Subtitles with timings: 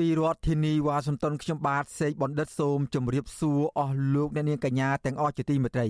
[0.00, 5.86] ពីរដ្ឋធានីវ៉ាស៊ីនតោនខ្ញុំបាទសេកបណ្ឌិតសូមជម្រាបសួរអស់លោកអ្នកនាងកញ្ញាទាំងអស់ជាទីមេត្រី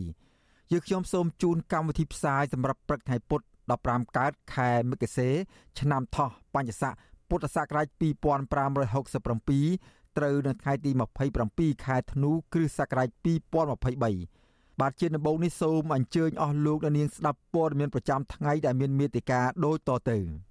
[0.72, 3.46] យើខ្ញុំសូមជូនកម្មវិធីផ្សាយសម្រាប់ព្រឹកថ្ងៃពុទ្ធ
[3.80, 5.28] 15កើតខែមិគសេ
[5.80, 6.94] ឆ្នាំថោះបัญចស័ក
[7.28, 10.90] ពុទ្ធសករាជ2567ត្រូវនៅថ្ងៃទី
[11.38, 13.08] 27ខែធ្នូគ្រិស្តសករាជ
[13.78, 20.49] 2023បាទជាដំបូងនេះសូមអញ្ជើញអស់លោកអ្នកនាងស្ដាប់ព័ត៌មានប្រចាំថ្ងៃដែលមានមេតិការដូចតទៅ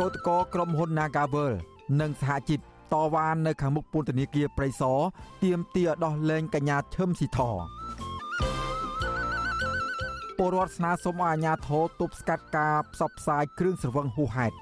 [0.00, 1.52] កោតកោក្រុមហ៊ុន Nagavel
[2.00, 2.60] និងសហជីព
[2.92, 4.98] តវ៉ានៅខាងមុខពន្ធនាគារព្រៃសរ
[5.44, 7.40] ទាមទារដោះលែងកញ្ញាឈឹមស៊ីធ
[10.38, 14.54] ពលរដ្ឋស្នើសុំឲ្យអាជ្ញាធរទប់ស្កាត់ការផ្សព្វផ្សាយគ្រឿងស្រវឹងហួសហេតុ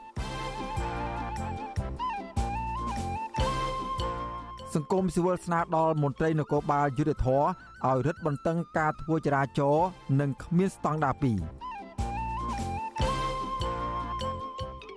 [4.74, 7.42] សង្គមស៊ីវិលស្នើដល់មន្ត្រីនគរបាលយុទ្ធធរ
[7.86, 9.86] ឲ្យរឹតបន្តឹងការធ្វើចរាចរណ៍
[10.20, 11.67] និងគ្មានស្តង់ដារ2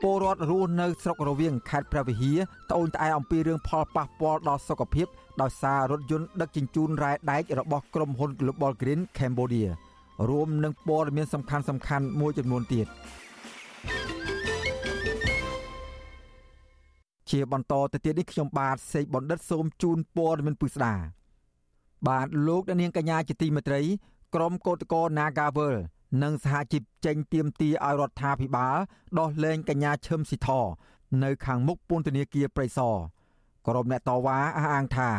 [0.02, 5.07] ពលរដ្ឋរស់នៅស្រុករវៀងខេត្តព្រះវិហារត្អូញត្អែអំពីរឿងផលប៉ះពាល់ដល់សុខភាព
[5.41, 9.69] ដោយសាររថយន្តដឹកជញ្ជូនរ៉ែដែករបស់ក្រុមហ៊ុន Global Green Cambodia
[10.29, 12.88] រួមនឹងព័ត៌មានសំខាន់សំខាន់មួយចំនួនទៀត
[17.31, 20.94] ជាបន្តទៅទៀតនេះខ្ញុំបាទសេកបណ្ឌិតសូមជូនព័ត៌មានពិស្ដា
[22.07, 23.81] បាទលោកនាងកញ្ញាជាទីមេត្រី
[24.35, 25.75] ក្រុមកោតក្រ Nagavel
[26.23, 28.75] និងសហជីពចេញទៀមទីឲ្យរដ្ឋាភិបាល
[29.19, 30.49] ដោះលែងកញ្ញាឈឹមស៊ីធ
[31.23, 32.97] នៅខាងមុខពន្ធនាគារព្រៃសរ
[33.67, 35.09] ក្រុមអ្នកតវ៉ាអះអាងថា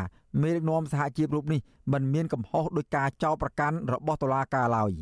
[0.43, 1.61] មេដឹកនាំសហជីពរូបនេះ
[1.93, 4.93] មិនមានកំហុសដោយការចោទប្រកាន់របស់តុលាការឡើយ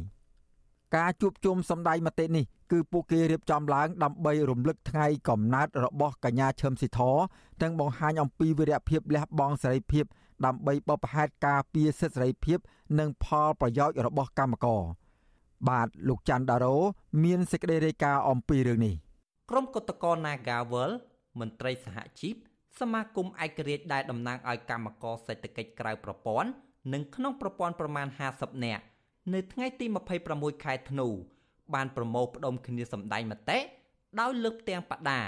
[0.96, 7.00] ការជួបជុំសម្ដែងមតិនេះគឺពួកគេរៀបចំឡើងដើម្បីរំលឹកថ្ងៃកំណើតរបស់កញ្ញាឈឹមស៊ីធ
[7.62, 10.04] ទាំងបង្ហាញអំពីវីរភាពលះបង់សេរីភាព
[10.44, 12.58] ដើម្បីបបផែតការពារសិទ្ធិសេរីភាព
[12.98, 14.82] និងផលប្រយោជន៍របស់កម្មករ
[15.68, 16.76] បាទលោកច័ន្ទដារ៉ូ
[17.24, 18.94] មានសេចក្តីរាយការណ៍អំពីរឿងនេះ
[19.50, 20.90] ក្រុមកតកោ Nagawal
[21.40, 22.34] មន្ត្រីសហជីព
[22.80, 26.50] សមាគមឯករាជ្យដែលតំណាងឲ្យកម្មករសេដ្ឋកិច្ចក្រៅប្រព័ន្ធ
[26.92, 28.06] និងក្នុងប្រព័ន្ធប្រមាណ
[28.36, 28.82] 50នាក់
[29.34, 29.86] នៅថ្ងៃទី
[30.26, 31.08] 26ខែធ្នូ
[31.74, 33.58] បានប្រមូលផ្ដុំគ្នាសម្ដែងមតិ
[34.20, 35.20] ដោយលើកទាំងបដា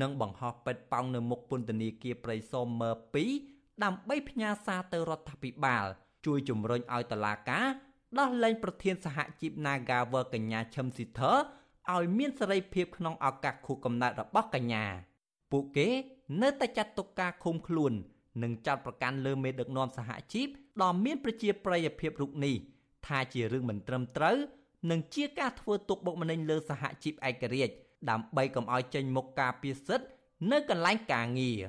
[0.00, 2.90] និងបង្ហោះពេតប៉ោងនៅមុខពន្ធនាគារព្រៃសរមើ
[3.36, 5.86] 2ដើម្បីផ្ញើសារទៅរដ្ឋាភិបាល
[6.26, 7.66] ជួយជំរុញឲ្យតុលាការ
[8.18, 11.32] ដោះលែងប្រធានសហជីព Nagawer កញ្ញាឈឹមស៊ីធើ
[11.94, 14.84] ឲ្យមានសេរីភាពក្នុងឱកាសខួបកំណើតរបស់កញ្ញា
[15.50, 15.88] ពួកគេ
[16.42, 17.92] នៅតែចាត់ទុកការឃុំខ្លួន
[18.42, 20.48] និងចោទប្រកាន់លើមេដឹកនាំសហជីព
[20.82, 22.54] ដ៏មានប្រជាប្រិយភាពរូបនេះ
[23.06, 24.36] ថាជារឿងមិនត្រឹមត្រូវ
[24.90, 27.74] និងជាការធ្វើទុកបុកម្នេញលើសហជីពឯករាជ្យ
[28.10, 30.06] ដើម្បីកុំឲ្យចេញមុខការពារសិទ្ធិ
[30.52, 31.62] នៅកន្លែងការងារ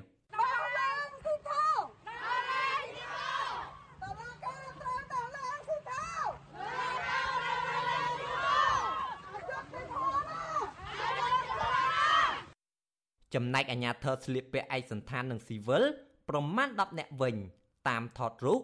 [13.34, 15.84] ចំណែកអាញាធរស្លៀកពាក់ឯកសន្តាននិងស៊ីវិល
[16.30, 17.36] ប្រមាណ10នាក់វិញ
[17.90, 18.62] តាមថតរូប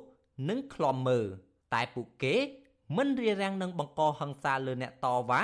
[0.49, 1.25] និងខ្លំមើល
[1.73, 2.35] តែពួកគេ
[2.97, 5.41] មិនរារាំងនឹងបង្កហិង្សាលើអ្នកតវ៉ា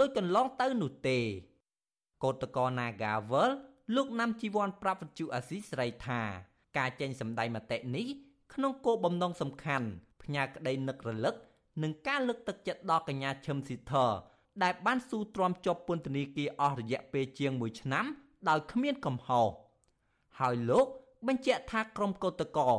[0.00, 1.18] ដោយកន្លងទៅនោះទេ
[2.24, 3.50] កោតកោ Nagavel
[3.94, 6.20] លោកណាំជីវ័នប្រាប់វិទ្យុអាស៊ីស្រីថា
[6.78, 8.06] ការចេញសម្ដែងមតិនេះ
[8.54, 9.88] ក្នុងគោលបំណងសំខាន់
[10.22, 11.34] ផ្ញើក្តីនឹករលឹក
[11.82, 13.92] និងការលើកទឹកចិត្តដល់កញ្ញាឈឹមស៊ីធ
[14.62, 18.06] ដែលបានស៊ូទ្រាំជាប់ពន្ធនាគារអស់រយៈពេលជាង1ឆ្នាំ
[18.48, 19.46] ដោយគ្មានកំហុស
[20.40, 20.86] ហើយលោក
[21.26, 22.70] បញ្ជាក់ថាក្រុមកោតកោ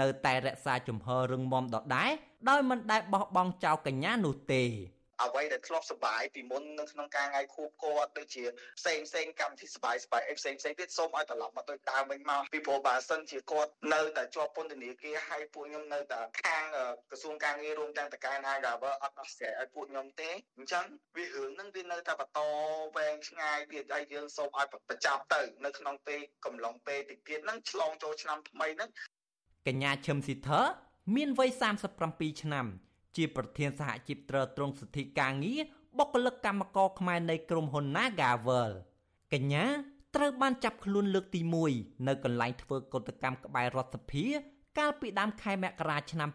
[0.00, 2.10] នៅតែរក្សាជំហររឹងមាំដដែល
[2.48, 4.62] ដោយមិនដែលបោះបង់ចោលកញ្ញានោះទេ
[5.24, 8.44] អ្វីដែលធ្លាប់សបាយពីមុននៅក្នុងការថ្ងៃខួបគាត់ដូចជា
[8.78, 16.64] ផ្សេងផ្សេងកម្មវិធីសបាយសបាយអីផ្សេងផ្សេងទៀតសូមឲ្យត្រឡប់មកដូចដើមវិញមកពីព្រោះបើសិនជាគាត់នៅតែជាប់ពន្ធនាគារហើយពួកខ្ញុំនៅតែខាង
[17.10, 20.84] ក្រសួងការងាររួមទាំងតកែណាក៏បើអត់ដោះស្រាយឲ្យពួកខ្ញុំទេអញ្ចឹង
[21.16, 22.40] វារឿងហ្នឹងវានៅតែបន្ត
[22.96, 28.90] វែងឆ្ងាយទៀតហើយយើងសូមឲ្យបញ្ចប់ទៅនៅក្នុងពេលកំឡុងពេលតិចទៀតហ្នឹងឆ្លងចូលឆ្នាំថ្មីហ្នឹង
[29.66, 30.60] កញ្ញាឈឹមស៊ីធើ
[31.16, 31.50] មានវ័យ
[31.96, 32.66] 37ឆ្នាំ
[33.16, 35.60] ជាប្រធានសហជីពត្រើតត្រងសិទ្ធិការងារ
[35.98, 38.72] បុគ្គលិកកម្មករខ្មែរនៃក្រុមហ៊ុន Nagavel
[39.32, 39.64] កញ្ញា
[40.16, 41.40] ត្រូវបានចាប់ខ្លួនលើកទី
[41.74, 44.26] 1នៅកន្លែងធ្វើកុតកម្មក្បែររដ្ឋសភា
[44.78, 46.30] កាលពីដើមខែមករាឆ្នាំ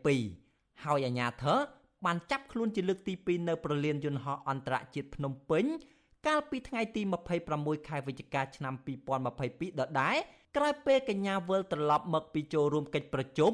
[0.00, 1.58] 2022ហើយអាជ្ញាធរ
[2.04, 5.64] បានចាប់ខ្លួនជាលើកទី2នៅប្រលានយន្តហោះអន្តរជាតិភ្នំពេញ
[6.26, 7.02] កាលពីថ្ងៃទី
[7.46, 8.74] 26ខែវិច្ឆិកាឆ្នាំ
[9.26, 10.16] 2022ដដែល
[10.56, 13.52] ក្រោយពេលកញ្ញាវិលត្រឡប់មកពីចូលរួមកិច្ចប្រជុំ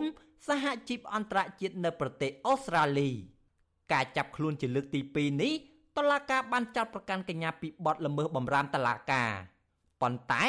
[0.48, 3.10] សហជីពអន្តរជាតិនៅប្រទេសអូស្ត្រាលី
[3.92, 5.52] ការចាប់ខ្លួនជាលើកទី2នេះ
[5.96, 9.30] តឡាការបានចាត់ប្រកាន់កញ្ញាពីបទល្មើសបំរាមតឡាការ
[10.02, 10.44] ប៉ុន្តែ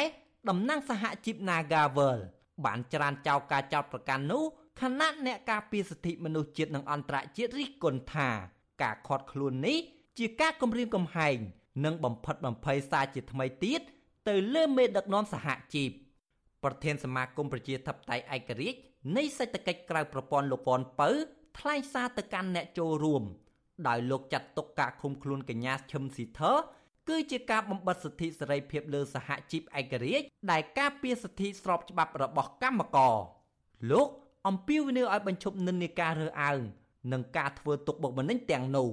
[0.48, 2.18] តំណាងសហជីព Nagavel
[2.64, 4.42] បានច្រានចោលការចោទប្រកាន់នោះ
[4.80, 8.28] ខណៈអ្នកការពារសិទ្ធិមនុស្សជាតិនិងអន្តរជាតិរិះគន់ថា
[8.82, 9.78] ការខាត់ខ្លួននេះ
[10.18, 11.36] ជាការគំរាមកំហែង
[11.84, 13.80] និងបំផិតបំភ័យសារជាថ្មីទៀត
[14.28, 15.90] ទៅលើមេដឹកនាំសហជីព
[16.64, 18.78] ប្រធានសមាគមប្រជាធិបតេយ្យឯករាជ្យ
[19.16, 21.10] នៃសេដ្ឋកិច្ចក្រៅប្រព័ន្ធលោកពាន់ពៅ
[21.58, 23.22] ថ្លែងសារទៅកាន់អ្នកចូលរួម
[23.88, 26.52] ដោយលោកចាត់ទុកការឃុំខ្លួនកញ្ញាឈឹមស៊ីធើ
[27.08, 33.16] គឺជាការបំបិទសិទ្ធិសេរីភាពលើសហជីពឯករាជ្យដែលការពារសិទ្ធិស្របច្បាប់របស់កម្មករ
[33.90, 34.08] លោក
[34.48, 36.60] អំពាវនាវឲ្យបញ្ឈប់និន្នាការរើសអើង
[37.12, 38.88] និងការធ្វើទុកបុកម្នេញទាំងនោះ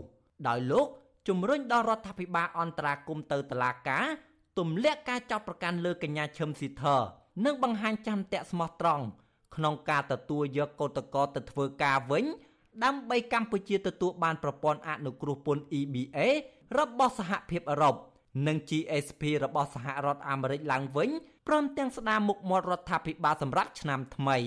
[0.47, 0.87] ដោយលោក
[1.27, 4.05] ជំរុញដល់រដ្ឋាភិបាលអន្តរាគមន៍ទៅតុលាការ
[4.59, 6.97] ទម្លាក់ការចាប់ប្រកាន់លើកញ្ញាឈឹមស៊ីធើ
[7.45, 9.05] និងបង្ហាញចាំតាក់ស្មោះត្រង់
[9.55, 12.25] ក្នុងការទទួលយកកោតក្រទៅធ្វើការវិញ
[12.83, 16.17] ដើម្បីកម្ពុជាទទួលបានប្រព័ន្ធអនុគ្រោះពន្ធ EBA
[16.79, 17.95] របស់សហភាពអឺរ៉ុប
[18.47, 21.09] និង GSP របស់សហរដ្ឋអាមេរិកឡើងវិញ
[21.47, 24.37] ព្រមទាំងស្ដារមុខមាត់រដ្ឋាភិបាលសម្រាប់ឆ្នាំថ្មី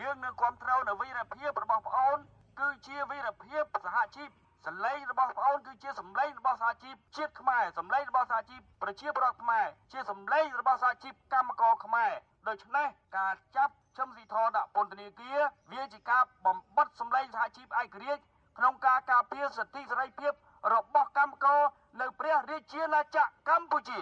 [0.00, 2.18] យើងនឹងគ្រប់គ្រងនៅវីរភាពរបស់ប្អូន
[2.60, 4.28] គឺជាវីរភាពសហជីព
[4.66, 12.12] សម្លេងរបស់ប្អូនគឺជាសម្លេងរបស់សហជីពជាតិខ្មែរសម្លេងរបស់សហជីពប្រជាពលរដ្ឋខ្មែរជាសម្លេងរបស់សហជីពកម្មករខ្មែរ
[12.48, 15.38] ដូច្នេះការចាប់ឈឹមស៊ីធដាក់ពន្ធនាគារ
[15.72, 18.22] វាជាការបំបត្តិសម្លេងសហជីពឯករាជ្យ
[18.58, 20.32] ក្នុងការការពារសិទ្ធិសេរីភាព
[20.74, 21.60] របស់កម្មករ
[22.00, 24.00] នៅព្រះរាជាណាចក្រកម្ពុជា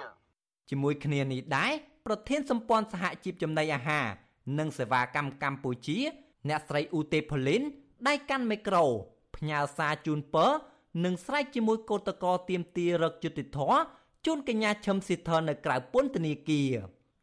[0.70, 1.72] ជាមួយគ្នានេះដែរ
[2.06, 4.06] ប្រធានសម្ព័ន្ធសហជីពចំណីអាហារ
[4.58, 5.98] និងសេវាកម្មកម្ពុជា
[6.48, 7.62] អ្នកស្រីឧទេផលីន
[8.08, 8.84] ដៃកាន់មីក្រូ
[9.36, 10.50] ផ្ញើសារជូនពរ
[11.04, 13.58] និងស្រែកជាមួយកោតកោទៀមទារឹកយុតិធធ
[14.26, 16.74] ជូនកញ្ញាឈឹមស៊ីធនៅក្រៅពន្ធនាគារ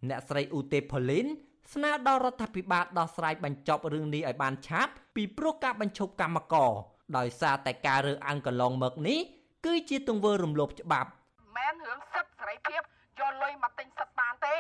[0.10, 1.28] អ្នកស្រីឧទេផលីន
[1.74, 6.72] ស្នើដល់រដ្ឋាភិបាលដោះស្រាយបញ្ចប់រឿងនេះឲ្យបានឆាប់ពីព្រោះការបញ្ឈប់កម្មករ
[7.18, 9.20] ដោយសារតែការរើសអើងកន្លងមកនេះ
[9.66, 11.10] គឺជាទង្វើរំលោភច្បាប់
[11.56, 12.82] មែនរឿងសិទ្ធិសេរីភាព
[13.20, 14.56] យកលុយមកទិញសិទ្ធិបានទេ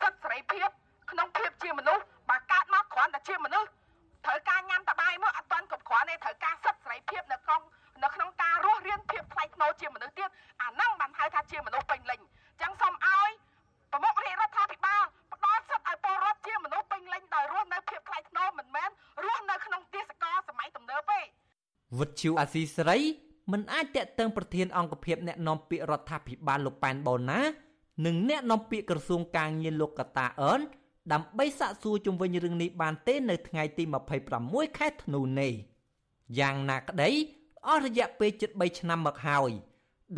[0.00, 0.68] សិទ្ធិសេរីភាព
[1.10, 1.50] ក្នុងភាព
[22.04, 23.00] វិទ្យុអាស៊ីសេរី
[23.52, 27.40] មិនអាចតាក់ទងប្រធានអង្គភិបអ្នកនាំពាក្យរដ្ឋាភិបាលលោកប៉ែនបូណា
[28.06, 30.60] និងអ្នកនាំពាក្យក្រសួងកាងារលោកកតាអឺន
[31.12, 33.84] ដើម្បីសាកសួរជំវិញរឿងនេះបានទេនៅថ្ងៃទី
[34.30, 35.52] 26ខែធ្នូនេះ
[36.38, 37.10] យ៉ាងណាក្តី
[37.66, 39.50] អស់រយៈពេលជិត3ឆ្នាំមកហើយ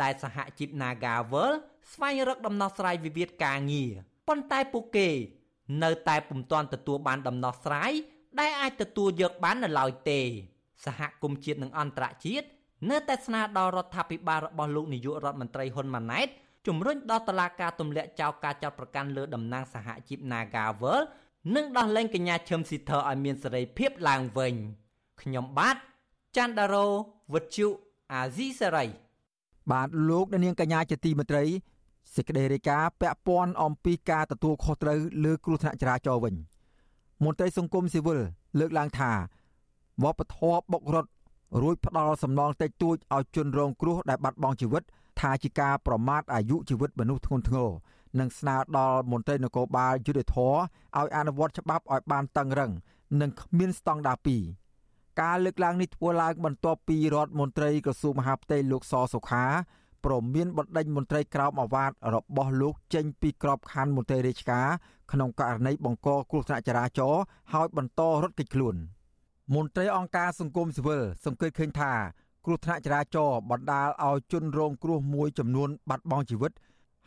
[0.01, 1.51] ដែលសហជីព Nagavel
[1.91, 3.91] ស្វែងរកដំណោះស្រាយវិវាទការងារ
[4.27, 5.09] ប៉ុន្តែពួកគេ
[5.83, 7.91] នៅតែពុំទាន់ទទួលបានដំណោះស្រាយ
[8.39, 10.21] ដែលអាចទទួលយកបាននៅឡើយទេ
[10.85, 12.47] សហគមន៍ជាតិនិងអន្តរជាតិ
[12.89, 16.27] នៅតែស្នើដល់រដ្ឋាភិបាលរបស់លោកនាយករដ្ឋមន្ត្រីហ៊ុនម៉ាណែត
[16.67, 20.99] ជំរុញដល់តឡាការទម្លាក់ចោលការចាប់ប្រកាន់លើតំណាងសហជីព Nagavel
[21.55, 24.53] និងដោះលែងកញ្ញាឈឹមស៊ីធើឲ្យមានសេរីភាពឡើងវិញ
[25.21, 25.77] ខ្ញុំបាទ
[26.35, 26.85] ច័ន្ទដារ៉ូ
[27.33, 27.67] វិទ្យុ
[28.13, 28.85] អាស៊ីសេរី
[29.71, 31.45] បាទលោកនាងកញ្ញាជាទីមេត្រី
[32.15, 36.35] សេចក្តីរាយការណ៍ពាក់ព័ន្ធអំពីការទទួលខុសត្រូវលើគ្រោះថ្នាក់ចរាចរណ៍វិញ
[37.23, 38.19] មន្ត្រីសង្គមស៊ីវិល
[38.59, 39.11] លើកឡើងថា
[40.03, 41.09] វប្បធម៌បុករត់
[41.61, 44.83] រួចផ្ដាល់សំណងតិចតួចឲ្យជនរងគ្រោះដែលបាត់បង់ជីវិត
[45.19, 47.69] ថាជាការប្រមាថអាយុជីវិតមនុស្សធ្ងន់ធ្ងរ
[48.19, 52.71] និងស្នើដល់មន្ត្រីនគរបាលយុតិធធឲ្យអនុវត្តច្បាប់ឲ្យបានតឹងរឹង
[53.21, 54.17] និងគ្មានស្តង់ដារ
[54.67, 59.45] 2ការលើកឡើងនេះធ្វើឡើងបន្ទាប់ពីរដ្ឋមន្ត្រីក្រសួងមហាផ្ទៃលោកសសុខា
[60.05, 64.67] ព្រមមានបណ្ដេញមន្ត្រីក្រមអាវ៉ាតរបស់លោកចេញពីក្របខ័ណ្ឌមន្ត្រីរាជការ
[65.11, 67.21] ក្នុងករណីបង្កគ្រោះថ្នាក់ចរាចរណ៍
[67.53, 68.75] ហើយបន្តរត់គេចខ្លួន
[69.55, 71.91] មន្ត្រីអង្គការសង្គមស៊ីវិលសង្កេតឃើញថា
[72.45, 76.51] គ្រោះថ្នាក់ចរាចរណ៍បណ្ដាលឲ្យជនរងគ្រោះមួយចំនួន បាត់បង់ជីវិត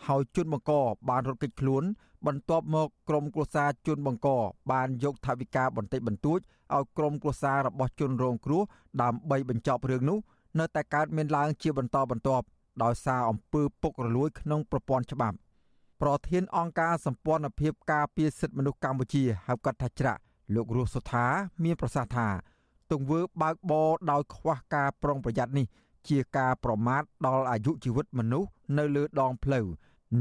[0.07, 0.73] ហើយជនបង្ក
[1.09, 1.85] បានរត់គេចខ្លួន
[2.27, 4.29] បន្ទាប់មកក្រុមគ្រួសារជនបង្ក
[4.71, 6.39] បានយកថវិកាបន្តិចបន្តួច
[6.75, 8.63] ឲ្យក្រុមគ្រួសាររបស់ជនរងគ្រោះ
[9.03, 10.19] ដើម្បីបញ្ចប់រឿងនោះ
[10.59, 12.45] នៅតែកើតមានឡើងជាបន្តបន្ទាប់
[12.83, 15.37] ដោយសារអំពើពុករលួយក្នុងប្រព័ន្ធច្បាប់
[16.01, 20.21] ប្រធានអង្គការសម្ព័ន្ធភាពការពារសិទ្ធិមនុស្សកម្ពុជាហៅកាត់ថាច្រាក់
[20.55, 21.27] លោករស់សុថា
[21.65, 22.29] មានប្រសាសន៍ថា
[22.93, 25.67] ទង្វើបើកបរដោយខ្វះការប្រុងប្រយ័ត្ននេះ
[26.09, 29.67] ជាការប្រមាថដល់អាយុជីវិតមនុស្សនៅលើដងផ្លូវ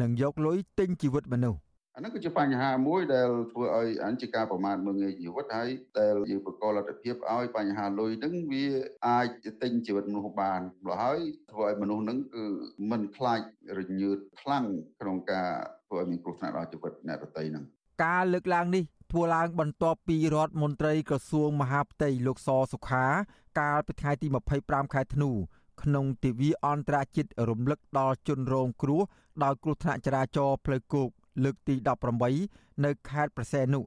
[0.02, 1.60] និងយកលុយទិញជីវិតមនុស្ស
[1.96, 5.70] អានោះគឺជាបញ្ហាមួយដែលធ្វើឲ្យអញជាការប្រមាថមើលងាយជីវិតហើយ
[6.00, 8.66] ដែលយើងបង្កលទ្ធភាពឲ្យបញ្ហាលុយហ្នឹងវា
[9.08, 11.20] អាចទិញជីវិតមនុស្សបានម្ល៉េះហើយ
[11.52, 12.46] ធ្វើឲ្យមនុស្សហ្នឹងគឺ
[12.92, 13.42] មិនខ្លាច
[13.80, 14.66] រញើតខ្លាំង
[15.00, 15.50] ក្នុងការ
[15.88, 17.64] ធ្វើឲ្យមានគ្រោះថ្នាក់ដល់ជីវិតអ្នកដទៃហ្នឹង
[18.06, 23.06] ការលើកឡើងនេះ ធ្វើឡើងបន្ទាប់ពីរដ្ឋមន្ត្រីក្រសួងមហាផ្ទៃលោកសសុខា
[23.60, 24.28] កាលពីថ្ងៃទី
[24.62, 25.32] 25ខែធ្នូ
[25.82, 29.02] ក្នុងទិវាអន្តរជាតិរំលឹកដល់ជនរងគ្រោះ
[29.44, 31.10] ដោយគ្រោះថ្នាក់ចរាចរណ៍ផ្លូវគោក
[31.44, 31.76] លើកទី
[32.30, 33.80] 18នៅខេត្តប្រសែនុ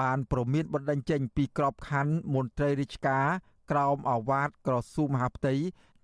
[0.00, 3.26] បានប្រមានបណ្ដឹងចេញពីក្របខ័ណ្ឌមន្ត្រីរាជការ
[3.70, 5.54] ក្រោមអាវ៉ាតក្រសួងមហាផ្ទៃ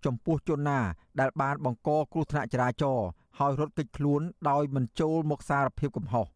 [0.05, 0.81] ចំពោះជនណា
[1.21, 3.07] ដែលបានបង្កគ្រោះថ្នាក់ចរាចរណ៍
[3.39, 6.27] ហើយរត់គេចខ្លួនដោយមិនចូលមកសារភាពកំហុស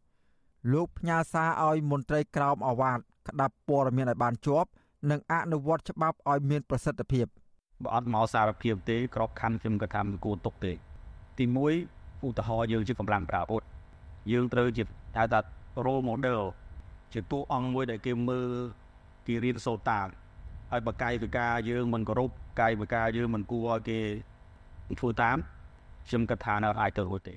[0.72, 2.98] លោកផ្ញើសារឲ្យមន្ត្រីក្រមអាវ៉ាត
[3.28, 4.68] ក្តាប់ព័ត៌មានឲ្យបានជាប់
[5.10, 7.26] និងអនុវត្តច្បាប់ឲ្យមានប្រសិទ្ធភាព
[7.82, 10.72] បើអត់មកសារភាពទេក្របខ័ណ្ឌខ្ញុំក៏ថាមិនគួរទុកទេ
[11.38, 11.44] ទី
[11.84, 13.62] 1ឧទាហរណ៍យើងជាកម្លាំងប្រាអាវុធ
[14.32, 14.84] យើងត្រូវជា
[15.16, 15.40] ហៅថា
[15.84, 16.40] role model
[17.12, 18.50] ជាតួអង្គមួយដែលគេមើល
[19.26, 20.06] គេរៀនសូត្រតាម
[20.70, 24.00] ហើយបើកាយវិការយើងមិនគោរពកាយវិការយើងមិនគួរឲ្យគេ
[25.00, 25.36] ធ្វើតាម
[26.08, 27.34] ខ្ញុំគិតថានៅអាចទៅរួចទេ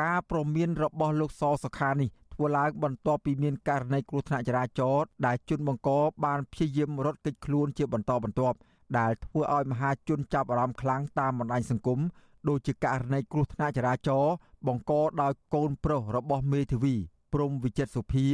[0.00, 2.10] ការប្រមានរបស់លោកសសុខានេះ
[2.42, 5.90] ធ្វើឡើងបន្ទាប់ពីមានករណីគ្រោះថ្នាក់ចរាចរណ៍ដែលជនបង្ក
[6.24, 8.56] បានព្យាយាមរត់គេចខ្លួនជាបន្តបន្ទាប់
[8.98, 12.00] ដែលធ្វើឲ្យមហាជនចាប់អារម្មណ៍ខ្លាំងតាមបណ្ដាញសង្គម
[12.48, 14.34] ដូចជាករណីគ្រោះថ្នាក់ចរាចរណ៍
[14.66, 16.94] បង្កដោយកូនប្រុសរបស់មេធាវី
[17.32, 18.26] ព្រំវិចិត្រសុភា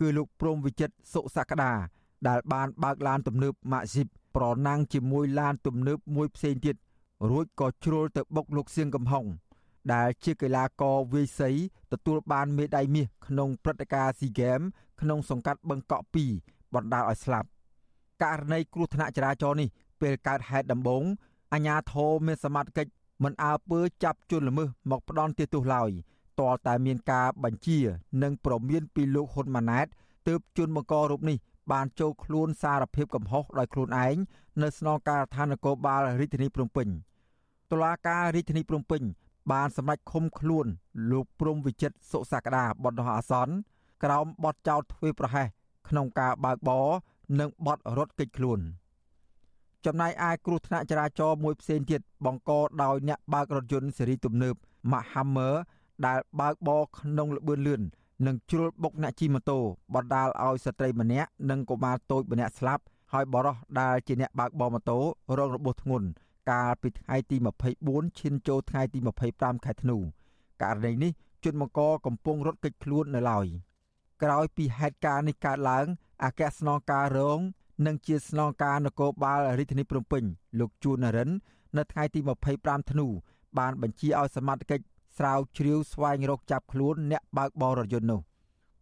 [0.00, 1.72] គឺលោកព្រំវិចិត្រសុសក្តា
[2.28, 6.76] ដែលបានបើកឡានទំនើបម៉ាក់ស៊ីបប្រណាំងជាមួយឡានទំនើបមួយផ្សេងទៀត
[7.30, 9.26] រួចក៏ជ្រុលទៅបុកលោកសៀងកំហុង
[9.94, 11.50] ដែលជាកីឡាករវាយសី
[11.92, 14.60] ទទួលបានមេដាយមាសក្នុងព្រឹត្តិការណ៍ស៊ីហ្គេម
[15.00, 16.04] ក្នុងសង្កាត់បឹងកក់
[16.40, 17.48] 2បណ្ដាលឲ្យស្លាប់
[18.22, 19.68] ករណីគ្រោះថ្នាក់ចរាចរណ៍នេះ
[20.00, 21.02] ពេលកើតហេតុដំបូង
[21.52, 22.92] អាជ្ញាធរមានសមត្ថកិច្ច
[23.24, 25.90] មិនអើពើចាប់ជនល្មើសមកផ្ដន់ទោសឡើយ
[26.40, 27.78] ទាល់តែមានការបញ្ជា
[28.22, 29.86] និងប្រមានពីលោកហ៊ុនម៉ាណែត
[30.28, 31.36] ទើបជនបង្ករូបនេះ
[31.72, 34.16] បានចូលខ្លួនសារភាពកំហុសដោយខ្លួនឯង
[34.62, 36.88] នៅស្នងការដ្ឋាននគរបាលរាជធានីភ្នំពេញ
[37.70, 39.02] តុលាការរាជធានីភ្នំពេញ
[39.52, 40.66] បានសម្រេចឃុំខ្លួន
[41.10, 43.54] លោកព្រំវិចិត្រសុសក្តាបណ្ដោះអាសន្ន
[44.04, 45.46] ក្រោមបទចោទធ្វើប្រហែស
[45.88, 46.88] ក្នុងការបើកបរ
[47.40, 48.60] និងបទរត់គេចខ្លួន។
[49.86, 52.50] ចំណែកឯគ្រោះថ្នាក់ចរាចរណ៍មួយផ្សេងទៀតបង្ក
[52.82, 54.54] ដោយអ្នកបើករថយន្តស៊េរីទំនើប
[54.90, 55.54] Mack Hammer
[56.06, 57.82] ដែលបើកបរក្នុងល្បឿនលឿន
[58.26, 59.58] និងជ្រុលបុកអ្នកជិះម៉ូតូ
[59.94, 64.98] បណ្ដាលឲ្យស្ត្រីម្នាក់និងកុមារតូចម្នាក់ស្លាប់ហើយបរិសដែលជាអ្នកបើកបរម៉ូតូ
[65.38, 66.06] រងរបួសធ្ងន់
[66.50, 67.36] កាលពីថ្ងៃទី
[67.78, 68.98] 24ឈានចូលថ្ងៃទី
[69.32, 69.96] 25ខែធ្នូ
[70.62, 71.12] ករណីនេះ
[71.44, 73.46] ជនបង្កកំពុងរត់គេចខ្លួននៅឡើយ
[74.22, 75.86] ក្រោយពីហេតុការណ៍នេះកើតឡើង
[76.24, 77.40] អគ្គស្នងការរង
[77.86, 80.24] និងជាស្នងការនគរបាលរាជធានីភ្នំពេញ
[80.58, 81.30] លោកជួននរិន
[81.76, 82.20] នៅថ្ងៃទី
[82.54, 83.06] 25ធ្នូ
[83.58, 84.84] បានបញ្ជាឲ្យសមត្ថកិច្ច
[85.18, 88.20] ស្រាវជ្រាវស្វែងរកចាប់ខ្លួនអ្នកបើកបររថយន្តនោះ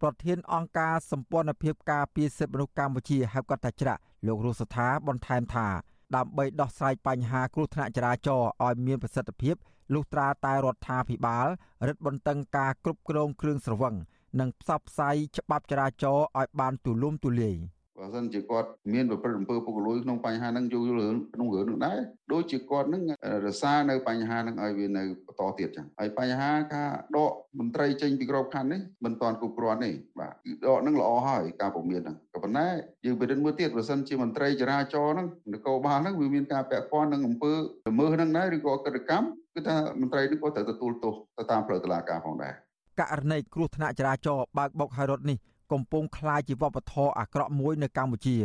[0.00, 5.68] ប្រធានអង្គការសម្ព័ន្ធភាពការពារសិទ្ធិមនុស្សកម្ពុជាហៅកាត់ថាច្រាក់លោករស់សថាបន្ថែមថា
[6.14, 9.54] ដើម្បីដោះស្រាយបញ្ហាគ្រោះថ្នាក់ចរាចរណ៍ឲ្យមានប្រសិទ្ធភាព
[9.92, 11.46] លុះត្រាតែរដ្ឋាភិបាល
[11.86, 13.94] រឹតបន្តឹងការគ្រប់គ្រងគ្រឿងស្រវឹង
[14.40, 17.56] និងផ្សព្វផ្សាយច្បាប់ចរាចរណ៍ឲ្យបានទូលំទូលាយ។
[17.98, 21.98] បើសិនជាគាត់មានប្រព្រឹត្តអំពើពុករលួយក្នុងបញ្ហាហ្នឹងយល់រឿងក្នុងរឿងហ្នឹងដែរ
[22.32, 23.02] ដូចជាគាត់ហ្នឹង
[23.46, 32.68] រសារនៅបញ្ហាហ្នឹងឲ្យវានៅបន្តទៀតចឹងហើយបញ្ហាការដកមន្ត្រីចេញពីក្របខ័ណ្ឌនេះមិនទាន់គ្រប់គ្រាន់ទេបាទដកហ្នឹងល្អហើយការពមៀនហ្នឹងក៏ប៉ុន្តែ
[33.04, 42.54] យើងពិនិត្យមើលទៀតបើសិនជាមន្ត្រីចរាចរណ៍ហ្នឹងនគរបាលហ្នឹងវាមានការពាក់ព័ន្ធនឹងអំពើល្មើសហ្នឹងដែរឬក៏កិច្ចកម្មគឺថាមន្ត្រីនេះក៏ត្រូវទទួលទោសទៅតាមផ្លូវតុលាការផងដែរ
[43.00, 45.38] ករណីគ្រោះថ្នាក់ចរាចរណ៍បើកបុកហើយរត់នេះ
[45.71, 48.37] កំពុងคล้ายជាវប្បធម៌អាក្រក់មួយនៅកម្ពុជា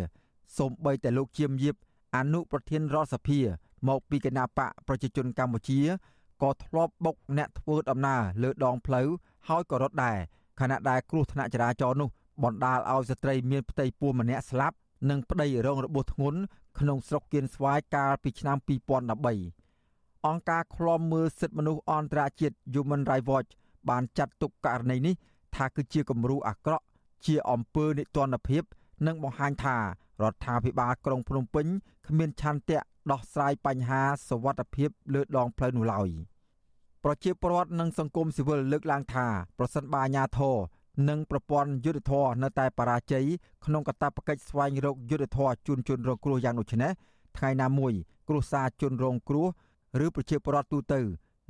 [0.58, 1.74] សូម្បីតែលោកជាមយៀប
[2.16, 3.40] អនុប្រធានរដ្ឋសភា
[3.88, 5.80] មកពីគណៈបកប្រជាជនកម្ពុជា
[6.42, 9.08] ក៏ធ្លាប់បុកអ្នកធ្វើដំណើរលើដងផ្លូវ
[9.48, 10.18] ហើយក៏រត់ដែរ
[10.60, 12.08] ខណៈដែលគ្រោះថ្នាក់ចរាចរណ៍នោះ
[12.44, 14.76] បណ្ដាលឲ្យស្ត្រីមានផ្ទៃពោះម្នាក់ស្លាប់
[15.10, 16.40] និងប្តីរងរបួសធ្ងន់
[16.78, 18.56] ក្នុងស្រុកគៀនស្វាយកាលពីឆ្នាំ
[19.22, 23.50] 2013អង្គការឃ្លាំមើលសិទ្ធិមនុស្សអន្តរជាតិ Human Rights Watch
[23.88, 25.14] បានចាត់ទុកករណីនេះ
[25.54, 26.84] ថាគឺជាគំរូអាក្រក់
[27.25, 28.63] ជាអំពើនិទានភាព
[29.07, 31.65] និងបង្ហាញថារដ្ឋាភិបាលក្រុងភ្នំពេញ
[32.07, 32.79] គ្មានឆន្ទៈ
[33.11, 36.09] ដោះស្រាយបញ្ហាសវត្ថភាពលើដងផ្លូវនោះឡើយ
[37.03, 40.57] ប្រជាពលរដ្ឋនិងសង្គមស៊ីវិលលើកឡើងថាប្រសិនបើអាជ្ញាធរ
[41.09, 43.25] និងប្រព័ន្ធយុទ្ធធរនៅតែបរាជ័យ
[43.65, 46.91] ក្នុងកាតព្វកិច្ចស្វែងរកយុទ្ធធរជូនជនរងគ្រោះយ៉ាងដូចនេះ
[47.37, 47.93] ថ្ងៃណាមួយ
[48.27, 49.47] គ្រួសារជនរងគ្រោះ
[50.05, 51.01] ឬប្រជាពលរដ្ឋទូទៅ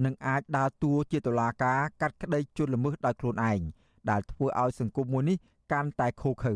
[0.05, 3.59] នឹងអាចដើរតួជាតុលាការកាត់ក្តីជនល្មើសដោយខ្លួនឯង
[4.09, 5.37] ដែលធ្វើឲ្យសង្គមមួយនេះ
[5.71, 6.55] កាន់តែខូខើ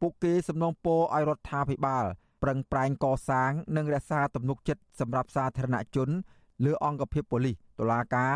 [0.00, 2.04] ពួកគេសំណូមពរឲ្យរដ្ឋាភិបាល
[2.42, 6.08] ប្រឹងប្រែងកសាង និងរក្សាទំនុកចិត្តសម្រាប់សាធារណជន
[6.64, 8.34] លើអង្គភាពប៉ូលីសតុលាការ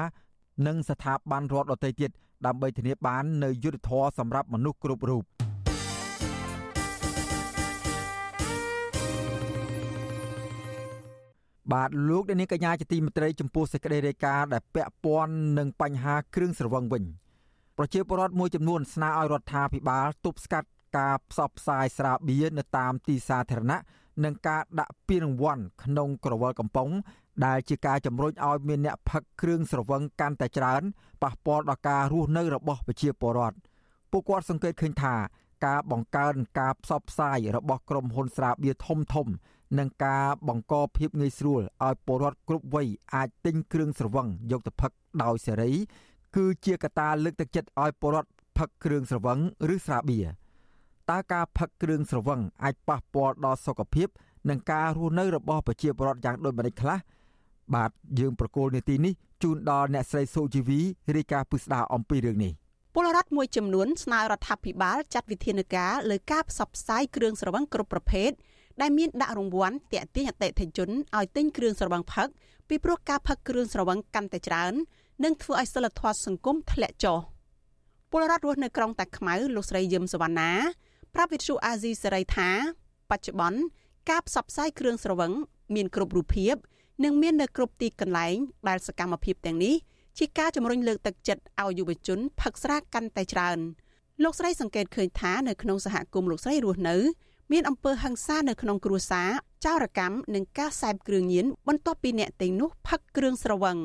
[0.66, 2.11] និងស្ថាប័នរដ្ឋដទៃទៀត
[2.47, 5.25] ដើម្បីធានាបាននូវយុត្តិធម៌សម្រាប់មនុស្សគ្រប់រូប
[11.73, 17.04] បាទលោកអ្នកនាងកញ្ញាជាទីមេត្រីចំពោះសេចក្តីរាយការណ៍ដែលពាក់ព័ន្ធនឹងបញ្ហាគ្រឿងស្រវឹងវិញ
[17.79, 23.81] ប្រជាពលរដ្ឋមួយចំនួនស្នើឲ្យរដ្ឋាភិបាលទប់ស្កាត់ការផ្សព្វផ្សាយស្រាបៀរនៅតាមទីសាធារណៈ
[24.25, 26.91] និងការដាក់ពានរង្វាន់ក្នុងក្រវិលកំប៉ុង
[27.47, 30.83] ដែលជាការជំរុញឲ្យមានអ្នកផឹកគ្រឿងស្រវឹងកាន់តែច្រើន
[31.23, 33.57] ប៉ះពាល់ដល់ការរស់នៅរបស់ប្រជាពលរដ្ឋ
[34.11, 35.14] ពួកគាត់សង្កេតឃើញថា
[35.67, 39.26] ការបង្កើនការផ្សព្វផ្សាយរបស់ក្រុមហ៊ុនស្រាបៀរធំធំ
[39.79, 45.71] និងការបង្កភាពងាយស្រួលឲ្យពលរដ្ឋគ្រប់វ័យអាចទិញគ្រឿងស្រវឹងយកទៅផឹកដោយសេរី
[46.37, 49.39] គឺជាកត្តាលើកទឹកចិត្តឲ្យពលរដ្ឋផឹកគ្រឿងស្រវឹង
[49.75, 50.27] ឬស្រាបៀរ
[51.11, 54.09] តើការផឹកគ្រឿងស្រវឹងអាចប៉ះពាល់ដល់សុខភាព
[54.51, 56.99] និងការរស់នៅរបស់ប្រជាពលរដ្ឋយ៉ាងដូចម្តេចខ្លះ
[57.75, 59.12] បាទយើងប្រកូលនាទីនេះ
[59.43, 60.81] ជូនដល់អ្នកស្រីសុជីវី
[61.17, 62.53] រាយការណ៍ពិស្ដារអំពីរឿងនេះ
[62.95, 68.31] ពលរដ្ឋមួយចំនួនស្នើរដ្ឋាភិបាលចាត់វិធានការលើការផ្សព្វផ្សាយគ្រឿងស្រវឹងគ្រប់ប្រភេទ
[68.81, 72.29] ដែលមានដាក់រង្វាន់តាក់ទាញអតិថិជនឲ្យទិញគ្រឿងស្រវឹងផឹក
[72.69, 74.73] ពីព្រោះការផឹកគ្រឿងស្រវឹងកាន់តែច្រើន
[75.25, 77.19] នឹងធ្វើឲ្យសិលធម៌សង្គមធ្លាក់ចុះ
[78.11, 80.50] ពលរដ្ឋរស់នៅក្រុងតាខ្មៅលោកស្រីយឹមសវណ្ណា
[81.14, 82.50] ប្រាប់វិទ្យុអាស៊ីសេរីថា
[83.11, 83.61] បច្ចុប្បន្ន
[84.11, 85.33] ការផ្សព្វផ្សាយគ្រឿងស្រវឹង
[85.75, 86.55] មានគ្រប់រូបភាព
[87.05, 88.37] និងមាននៅគ្រប់ទីកន្លែង
[88.69, 89.75] ដែលសកម្មភាពទាំងនេះ
[90.19, 93.59] ជាការជំរុញលើកទឹកចិត្តឲ្យយុវជនផឹកស្រាកាន់តែច្រើន
[94.23, 96.97] លោកស្រីសង្កេតឃើញថានៅក្នុងសហគមន៍លោកស្រីរស់នៅ
[97.52, 99.31] មានអំពើហិង្សានៅក្នុងគ្រួសារ
[99.64, 103.76] ចោរកម្មនិងការសែបគ្រឿងញៀនបន្ទាប់ពីអ្នកទាំងនោះផឹកគ្រឿងស្រវឹង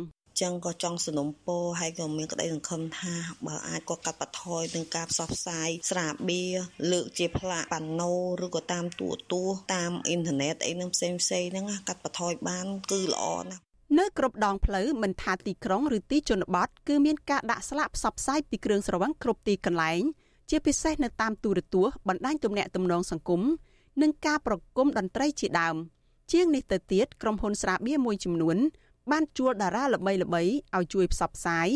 [0.41, 3.13] ចឹងក៏ចង់สนុំពរហើយក៏មានក្តីសង្ឃឹមថា
[3.47, 6.55] បើអាចក៏កាត់បន្ថយនឹងការផ្សព្វផ្សាយស្រាបៀរ
[6.91, 8.13] លើកជាផ្លាកប៉ាណូ
[8.45, 13.61] ឬក៏តាមទូរទស្សន៍តាមអ៊ីនធឺណិតអីហ្នឹងផ្សេងផ្សេងហ្នឹងកាត់បន្ថយបានគឺល្អណាស់
[13.99, 20.01] នៅគ្រប់ដងផ្លូវមិនថាទីក្រុងឬទីជនបទគឺមានការដាក់ស្លាកផ្សព្វផ្សាយពីគ្រឿងស្រវឹងគ្រប់ទីកន្លែង
[20.49, 23.41] ជាពិសេសនៅតាមទូរទស្សន៍បណ្ដាញទំនាក់ទំនងសង្គម
[24.01, 25.75] និងការប្រគំតន្ត្រីជាដើម
[26.31, 28.57] ជាងនេះទៅទៀតក្រុមហ៊ុនស្រាបៀរមួយចំនួន
[29.10, 31.68] បានជួលតារាល្បីៗឲ្យជួយផ្សព្វផ្សាយ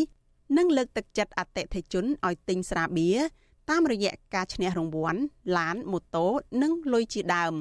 [0.56, 3.18] និងលើកទឹកចិត្តអតិថិជនឲ្យទិញស្រាបៀរ
[3.70, 5.20] តាមរយៈការឈ្នះរង្វាន់
[5.56, 6.26] ឡានម៉ូតូ
[6.62, 7.54] និងលុយជាដើម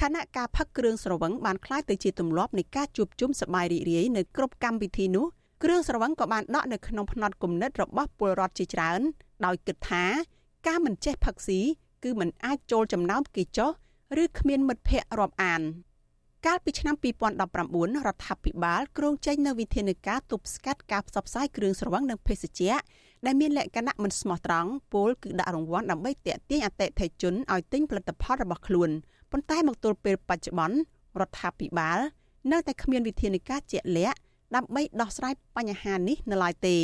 [0.00, 5.26] ខណៈការផឹកគ្រឿងស្រវឹងបានคล้ายទៅជាទម្លាប់នៃការជួបជុំសប្បាយរីករាយនៅគ្រប់កម្មវិធីនោះ
[5.62, 9.00] គ្រឿងស្រវឹងក៏បានដក់នៅក្នុងផ្នត់គំនិតរបស់ពលរដ្ឋជាច្រើន
[9.44, 10.04] ដោយគិតថា
[10.66, 11.60] ការមិនចេះផឹកស៊ី
[12.04, 13.70] គឺមិនអាចចូលចំណោមគេចោះ
[14.22, 15.62] ឬគ្មានមិត្តភ័ក្តិរាប់អាន
[16.47, 22.75] កាលពីឆ្នាំ2019រដ្ឋាភិបាលគ្រោងចេញនូវវិធានការទប់ស្កាត់ការផ្សព្វផ្សាយគ្រឿងស្រវឹងនិងភេសជ្ជៈ
[23.25, 28.89] ដែលមានលក្ខណៈមិនស្មោះត្រង់ពលគឺដាក់រង្វាន់ដើម្បីទាក់ទាញអតិថិជនឲ្យទិញផលិតផលរបស់ខ្លួន
[29.31, 30.77] ប៉ុន្តែមកទល់ពេលបច្ចុប្បន្ន
[31.19, 31.99] រដ្ឋាភិបាល
[32.51, 34.17] នៅតែគ្មានវិធានការជាក់លាក់
[34.55, 36.77] ដើម្បីដោះស្រាយបញ្ហានេះនៅឡើយទេ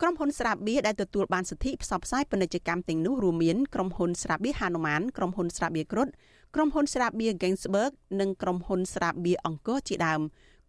[0.00, 6.08] ក្រុមហ៊ុនស្រាបៀរដែលទទួលបានសិទ្ធិផ្សព្វផ្សាយពាណិជ្ជកម្មទាំងនោះរួមមានក្រុមហ៊ុនស្រាបៀរហានុមានក្រុមហ៊ុនស្រាបៀរគ្រុឌ
[6.54, 10.20] ក្រុមហ៊ុនស្រាបៀរ Gainsberg និងក្រុមហ៊ុនស្រាបៀរអង្គរជាដើម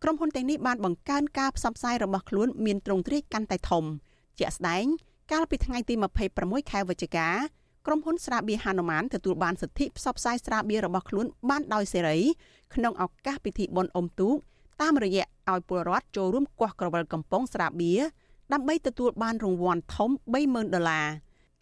[0.03, 3.83] ក្រុមហ៊ុនទាំងនេះបានបង្កើនការផ្សព្វផ្សាយរបស់ខ្លួនមានទ្រង់ទ្រាយកាន់តែធំ
[4.39, 4.85] ជាក់ស្ដែង
[5.31, 5.93] កាលពីថ្ងៃទី
[6.33, 7.29] 26ខែវិច្ឆិកា
[7.85, 12.17] ក្រុមហ៊ុនស្រាបៀរហានុមានទទួលបានសិទ្ធិផ្សព្វផ្សាយស្រាបៀររបស់ខ្លួនបានដោយសេរី
[12.75, 14.35] ក្នុងឱកាសពិធីបុណ្យអុំទូក
[14.81, 17.99] តាមរយៈឲ្យពលរដ្ឋចូលរួមគាស់ក្រវិលកំប៉ុងស្រាបៀរ
[18.53, 20.09] ដើម្បីទទួលបានរង្វាន់ធំ
[20.43, 21.07] 30000ដុល្លារ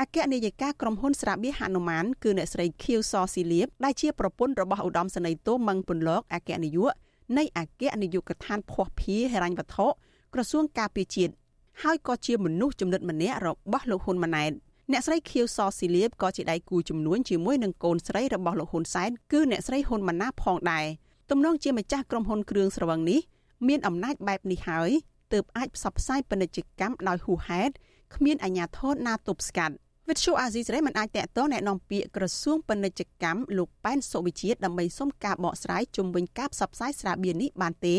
[0.01, 6.91] អគ្គនាយិកាក្រុមហ៊ុនស្រាបៀរហនុមានគឺអ្នកស្រីខៀវសស៊ីលៀបដែលជាប្រពន្ធរបស់ឧត្តមសេនីយ៍តូម៉ឹងពុនលោកអគ្គនាយក
[7.37, 9.87] នៃអគ្គនាយកដ្ឋានភ័ពភាហិរញ្ញវត្ថុ
[10.33, 11.33] ក្រសួងការពារជាតិ
[11.83, 14.51] ហើយក៏ជាមនុស្សចំណិតម្នាក់របស់លោកហ៊ុនម៉ាណែត
[14.91, 20.85] អ្នកស្រីខៀវសស៊ីលៀបក៏ជាដៃគូជំនួញជាមួយនឹងកូនស្រីរបស់លោកហ៊ុនសែនគឺអ្នកស្រីហ៊ុនម៉ាណែតផងដែរ
[21.29, 23.19] ទំនងជាម្ចាស់ក្រុមហ៊ុនគ្រឿងស្រវឹងនេះ
[23.67, 24.89] មានអំណាចបែបនេះហើយ
[25.33, 27.73] ទើបអាចផ្សព្វផ្សាយពាណិជ្ជកម្មដោយហួសហេតុ
[28.15, 29.75] គ្មានអាជ្ញាធរណាទប់ស្កាត់
[30.08, 37.96] វិទ្យុអាស៊ីសេរីមិនអាចតកតងแนะនាំពាក្យក្រសួងពាណិជ្ជកម្មលោកប៉ែនសុវិជាតិដើម្បីសុំការបកស្រាយជុំវិញការផ្សព្វផ្សាយស្រាបៀរនេះបានទេ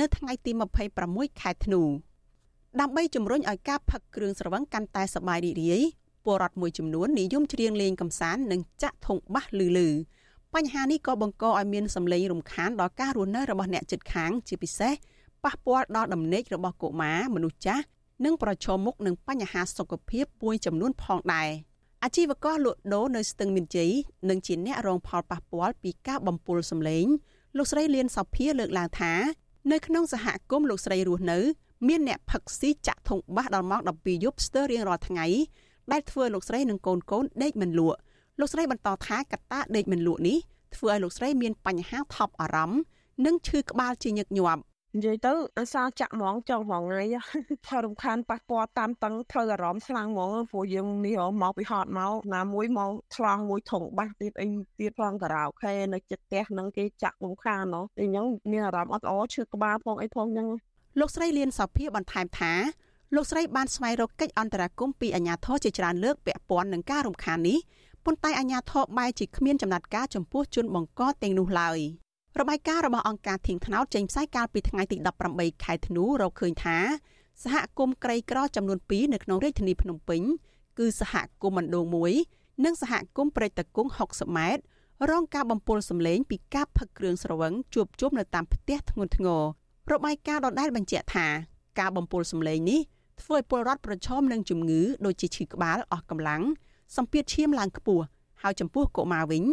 [0.00, 0.52] នៅថ្ងៃទី
[0.96, 1.82] 26ខែធ្នូ
[2.80, 5.82] ដើម្បីជំរុញឲ្យការផឹកគ្រឿងស្រវឹងកាន់តែសប្បាយរីករាយ
[6.24, 9.88] ពលរដ្ឋមួយចំនួននិយមច្រៀងលេងកម្សាន្តនិងចាក់ធុងបាសលឺលឺ
[10.54, 14.94] បញ្ហានេះក៏បង្កឲ្យមានសម្លេងរំខានដល់ការរស់នៅរបស់អ្នកជិតខាងជាពិសេស
[15.44, 17.84] ប៉ះពាល់ដល់ដំណេករបស់កុមារមនុស្សចាស់
[18.25, 21.49] និងប្រឈមមុខនឹងបញ្ហាសុខភាពមួយចំនួនផងដែរ
[22.03, 23.91] អាជីវករលក់ដូរនៅស្ទឹងមានជ័យ
[24.29, 27.05] និងជាអ្នករងផលប៉ះពាល់ពីការបំពុលសម្លេង
[27.57, 29.13] លោកស្រីលៀនសភាលើកឡើងថា
[29.71, 31.39] នៅក្នុងសហគមន៍លោកស្រីរស់នៅ
[31.87, 35.25] មានអ្នកផឹកស៊ីចាក់ធុងបាសដល់ម៉ោង12យប់ស្ទើររៀងរាល់ថ្ងៃ
[35.91, 37.99] ដែលធ្វើលោកស្រីនិងកូនកូនដេកមិនលក់
[38.39, 40.37] លោកស្រីបន្តថាកត្តាដេកមិនលក់នេះ
[40.75, 42.81] ធ្វើឲ្យលោកស្រីមានបញ្ហាថប់អារម្មណ៍
[43.25, 44.61] និងឈឺក្បាលជាញឹកញាប់
[44.97, 47.05] និយាយទៅអាសាចាក់ហ្មងចង់ហ្មងថ្ងៃ
[47.67, 54.47] ថើរំខានប៉ះពាល់តាមតឹងធ្វើអារម្មណ៍ខ្លាំងហ្មងព្រោះយើងនេះមកពីហត់មកណាមួយមកឆ្លងមួយធំបាសទៀតអី
[54.79, 60.47] ទៀតផងការ៉ាអូខេនៅចិត្តផ្ទះនឹងគេចាក់រំខានណោះអញ្ចឹងមានអារម្មណ៍អត់ល្អឈឺក្បាលផងអីផងអញ្ចឹង
[60.99, 62.53] លោកស្រីលៀនសភាបន្ថែមថា
[63.15, 67.59] លោកស្រីបានស្វែងរកកិច្ចអន្តរាគមន៍ពីអាជ្ញាធរជាច្រើនលើកពាក់ព័ន្ធនឹងការរំខាននេះ
[68.05, 71.79] ប៉ុន្តែអាជ្ញាធរបែរជាគ្មានចំណាត់ការចំពោះជនបង្កទាំងនោះឡើយ
[72.39, 74.97] របាយការណ៍របស់អង្គការធៀងថ្នោតចេញផ្សាយកាលពីថ្ងៃទី
[75.31, 76.77] 18ខែធ្នូរកឃើញថា
[77.43, 80.21] សហគមន៍ក្រីក្រចំនួន2នៅក្នុងរាជធានីភ្នំពេញ
[80.79, 81.85] គឺសហគមន៍មណ្ដូង
[82.25, 84.63] 1និងសហគមន៍ព្រែកតកុង60ម៉ែត្រ
[85.11, 89.41] រងការបំពុលសម្លេងពីការផឹកគ្រឿងស្រវឹងជួបជុំនៅតាមផ្ទះធ្ងន់ធ្ងរ
[89.91, 91.27] របាយការណ៍ដដែលបញ្ជាក់ថា
[91.79, 92.79] ការបំពុលសម្លេងនេះ
[93.21, 96.41] ធ្វើឲ្យពលរដ្ឋប្រឈមនឹងជំងឺដូចជាឈឺក្បាលអស់កម្លាំង
[96.95, 98.03] សម្ពាធឈាមឡើងខ្ពស់
[98.41, 99.43] ហើយចំពោះកុមារវិញ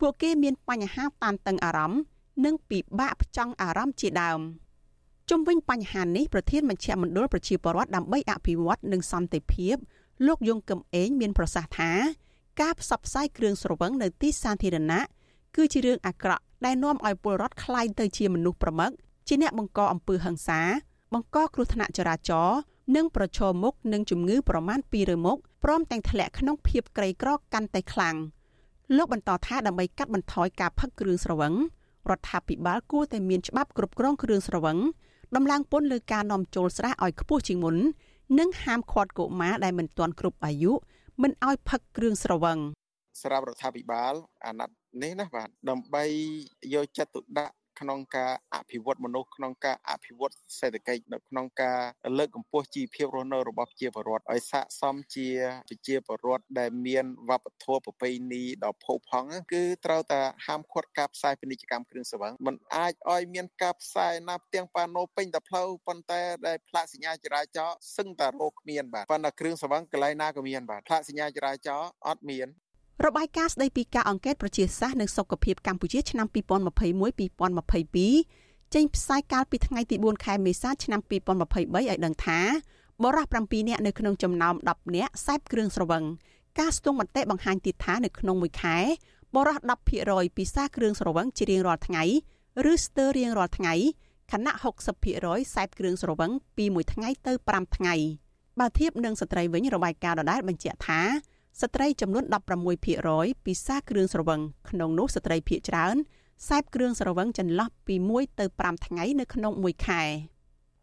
[0.00, 2.00] ពួកគេមានបញ្ហាតានតឹងអារម្មណ៍
[2.44, 4.40] និងពិបាកផ្ចង់អារម្មណ៍ជាដើម
[5.30, 9.76] ជុំវិញបញ្ហានេះប្រធានមជ្ឈមណ្ឌលប្រជាពលរដ្ឋដើម្បីអភិវឌ្ឍនិងសន្តិភាព
[10.26, 11.92] លោកយងកំឯងមានប្រសាសន៍ថា
[12.60, 15.04] ការផ្សព្វផ្សាយគ្រឿងស្រវឹងនៅទីសាធារណៈ
[15.56, 18.90] គឺជារឿងអាក្រក់ដែលនាំឲ្យពលរដ្ឋក្លាយទៅជាមនុស្សប្រមឹក
[19.28, 20.60] ជាអ្នកបង្កអំពើហិង្សា
[21.12, 22.58] បង្កគ្រោះថ្នាក់ចរាចរណ៍
[22.96, 28.16] និងប្រឈមមុខនឹងជំងឺប្រមាណ2រើមុខព្រមទាំងធ្លាក់ក្នុងភាពក្រីក្រកាន់តែខ្លាំង
[28.96, 31.54] លោកបន្តថាដើម្បីកាត់បន្ថយការផឹកគ្រឿងស្រវឹង
[32.10, 34.78] រដ្ឋាភិបាលគួរតែមានច្បាប់គ្រប់គ្រងគ្រឿងស្រវឹង
[35.36, 37.76] ដំឡើងពន្ធលើការនាំចូលស្រះឲ្យខ្ពស់ជាងមុន
[38.38, 40.72] និងហាមឃាត់កុមារដែលមិនទាន់គ្រប់អាយុ
[41.22, 42.58] មិនឲ្យផឹកគ្រឿងស្រវឹង
[43.22, 44.14] សម្រាប់រដ្ឋាភិបាល
[44.46, 46.04] អាណត្តិនេះណាបាទដើម្បី
[46.74, 51.78] យកចិត្តទុកដាក់ ក្នុងការអភិវឌ្ឍមនុស្សក្នុងការអភិវឌ្ឍសេដ្ឋកិច្ចនៅក្នុងការ
[52.18, 55.28] លើកកម្ពស់ជីវភាពរស់នៅរបស់ប្រជាពលរដ្ឋឲ្យស័ក្តិសមជា
[55.68, 72.48] ប្រជាពលរដ្ឋដែលមានវប្បធម៌ប្រពៃណីដ៏ផូរផង់គឺត្រូវតែហាមឃាត់ការផ្សាយពាណិជ្ជកម្មគ្រឿងស្រវឹងมันអាចឲ្យមានការផ្សាយណាផ្ទាំងប៉ាណូពេញតែផ្លូវប៉ុន្តែដែលផ្លាកសញ្ញាចរាចរណ៍សឹងតែរកគ្មានបាទប៉ុន្តែគ្រឿងស្រវឹងកន្លែងណាក៏មានបាទផ្លាកសញ្ញាចរាចរណ៍អត់មាន
[73.02, 82.40] របាយការណ៍ស្ដីពីការអង្កេតប្រជាសាស្ត្រនិងសុខភាពកម្ពុជាឆ្នាំ2021-2022ចេញផ្សាយកាលពីថ្ងៃទី4ខែមេសាឆ្នាំ2023ឲ្យដឹងថា
[83.02, 86.04] បរិះ7នាក់នៅក្នុងចំណោម10នាក់សេពគ្រឿងស្រវឹង
[86.58, 88.78] ការស្ទង់មតិបង្ហាញទៀតថានៅក្នុងមួយខែ
[89.34, 89.56] បរិះ
[89.98, 92.02] 10%ពិសាគ្រឿងស្រវឹងជារៀងរាល់ថ្ងៃ
[92.70, 93.74] ឬស្ទើររៀងរាល់ថ្ងៃ
[94.32, 94.52] ខណៈ
[95.04, 97.94] 60%សេពគ្រឿងស្រវឹងពីមួយថ្ងៃទៅ5ថ្ងៃ
[98.60, 101.00] បើធៀបនឹងស្ត្រីវិញរបាយការណ៍ដដែលបញ្ជាក់ថា
[101.60, 102.24] ស្ត្រីចំនួន
[102.84, 104.40] 16%ពិសាគ្រឿងស្រវឹង
[104.70, 105.96] ក្នុងនោះស្ត្រីភាគច្រើន
[106.48, 110.02] សេពគ្រឿងស្រវឹងចន្លោះពី1ទៅ5ថ្ងៃនៅក្នុងមួយខែ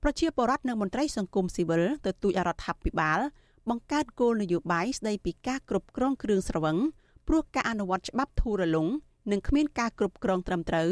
[0.03, 3.19] ប្រជាពលរដ្ឋនិងមន្ត្រីសង្គមស៊ីវិលទទូចរដ្ឋាភិបាល
[3.69, 6.77] បង្កើតគោលនយោបាយស្ដីពីការគ្រប់គ្រងគ្រឿងស្រវឹង
[7.27, 8.87] ព្រោះការអនុវត្តច្បាប់ធូររលុង
[9.31, 10.89] និងគ្មានការគ្រប់គ្រងត្រឹមត្រូវ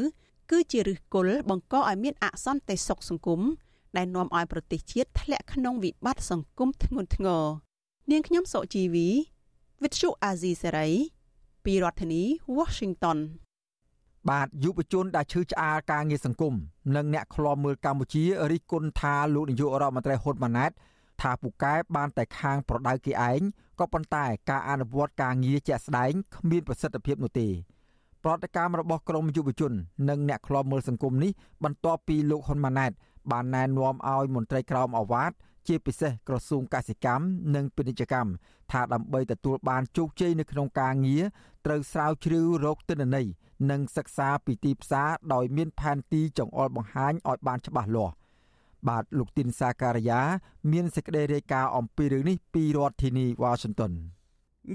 [0.51, 3.41] គឺជាឫសគល់បង្កឲ្យមានអសន្តិសុខសង្គម
[3.97, 7.43] ដែលនាំឲ្យប្រទេសជាតិធ្លាក់ក្នុងវិបត្តិសង្គមធ្ងន់ធ្ងរ
[8.11, 9.07] នាងខ្ញុំសុជីវី
[9.83, 10.87] វិទ្យុអាស៊ីសេរី
[11.65, 12.23] ពីរដ្ឋធានី
[12.57, 13.17] Washington
[14.29, 16.53] បាទយុវជនដែលឈឺឆ្អាលការងារសង្គម
[16.95, 20.71] និងអ្នកខ្លាំមើលកម្ពុជារិះគន់ថាលោកនាយករដ្ឋមន្ត្រីហ៊ុនម៉ាណែត
[21.21, 23.41] ថាពូកែបានតែខាងប្រដៅគេឯង
[23.79, 27.47] ក៏ប៉ុន្តែការអនុវត្តការងារជាក់ស្ដែងគ្មានប្រសិទ្ធភាពនោះទេ
[28.23, 29.71] ប្រតិកម្មរបស់ក្រមយុវជន
[30.09, 31.31] និងអ្នកខ្លាំមើលសង្គមនេះ
[31.63, 32.91] បន្ទាប់ពីលោកហ៊ុនម៉ាណែត
[33.31, 35.31] បានណែនាំឲ្យមន្ត្រីក្រមអាវ៉ាត
[35.69, 37.23] ជាពិសេសក្រសួងកសិកម្ម
[37.55, 38.31] និងពាណិជ្ជកម្ម
[38.71, 41.23] ថាដើម្បីទទួលបានជោគជ័យនៅក្នុងការងារ
[41.65, 43.27] ត្រូវស្រាវជ្រាវរកទិន្នន័យ
[43.71, 48.13] និងសិក្សាពីទីផ្សារដោយមានផែនទីចង្អុលបង្ហាញឲ្យបានច្បាស់លាស់
[48.87, 50.21] បាទលោកទីនសាការីយ៉ា
[50.71, 53.91] មានសេចក្តីរាយការណ៍អំពីរឿងនេះពីរដ្ឋធានី Washington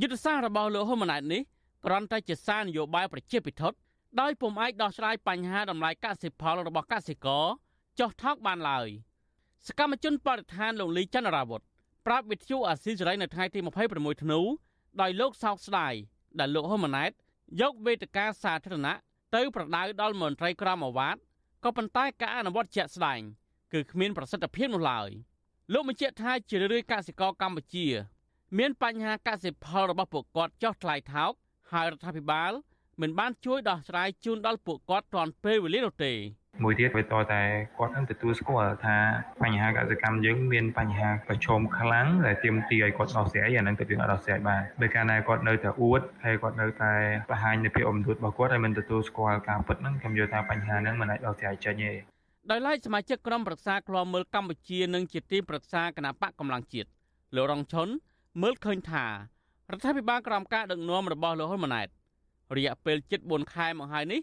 [0.01, 1.43] យុទ្ធសាស្ត្ររបស់លោកហ៊ុនម៉ាណែតនេះ
[1.85, 3.77] គ្រាន់តែជាសារនយោបាយប្រជាពិធដ្ឋ
[4.21, 7.45] ដោយពុំអាចដោះស្រាយបញ្ហាតម្លៃកសិផលរបស់កសិករ
[7.99, 8.89] ចុះថោកបានឡើយ។
[9.69, 11.63] សកម្មជនបរិស្ថានលោកលីចន្ទរាវុធ
[12.07, 13.61] ប្រាប់វិទ្យុអាស៊ីសេរីនៅថ្ងៃទី
[13.93, 14.41] 26ធ្នូ
[15.01, 15.95] ដោយលោកសោកស្ដាយ
[16.39, 17.11] ដែលលោកហ៊ុនម៉ាណែត
[17.61, 18.97] យកវេទិកាសាធារណៈ
[19.35, 21.17] ទៅប្រដៅដល់មន្ត្រីក្រមអាវ៉ាត
[21.65, 23.21] ក៏ប៉ុន្តែការអនុវត្តជាក់ស្ដែង
[23.73, 25.11] គឺគ្មានប្រសិទ្ធភាពនោះឡើយ
[25.73, 27.87] លោកបញ្ជាក់ថាជារឿយកសិករកម្ពុជា
[28.59, 31.33] មានបញ្ហាកសិផលរបស់ពួកគាត់ចុះថ្លៃថោក
[31.73, 32.53] ហើយរដ្ឋាភិបាល
[33.03, 36.15] មិនបានជួយដោះស្រាយជូនដល់ពួកគាត់ទាន់ពេលវេលានោះទេ
[36.63, 37.43] មួយទៀតវាតតែ
[37.79, 38.97] គាត់នឹងទទួលស្គាល់ថា
[39.43, 46.93] បញ្ហាកសិកម្មយើងមានបញ្ហាប្រឈមខ្លាំងដែលទាមទារឲ្យគាត់ដោះស្រាយអានឹងទៅយើងអាចដោះស្រាយបានដោយការណាគាត់នៅតែអួតហើយគាត់នៅតែ
[47.31, 51.93] បង្ហាញនៅភាពអំនួតរបស់គាត់ហើយមិនទទួលស្គាល់ការពិតហ្នឹងខ្ញុំយល់ថាបញ្ហាហ្នឹងមិនអាចដោះស្រាយចេញទេ
[52.51, 56.89] ដោយឡែកសមាជិកក្រុមប្រឹក្សាឃ្លាំមើលកម្ពុជានិងជាទីប្រឹក្សាគណៈបកកម្លាំងជាតិ
[57.37, 57.89] លោករងឈុន
[58.43, 61.89] មើលឃើញថារដ្ឋាភិបាលក្រោមការដឹកនាំរបស់លោកហ៊ុនម៉ាណែត
[62.57, 64.21] រយៈពេលជិត4ខែមកហើយនេះ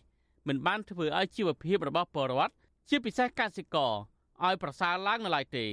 [0.48, 2.54] មិនបានធ្វើឲ្យជីវភាពរបស់ពលរដ្ឋ
[2.90, 3.94] ជាពិសេសកសិករ
[4.46, 5.66] ឲ្យប្រសើរឡើងនៅឡើយទេ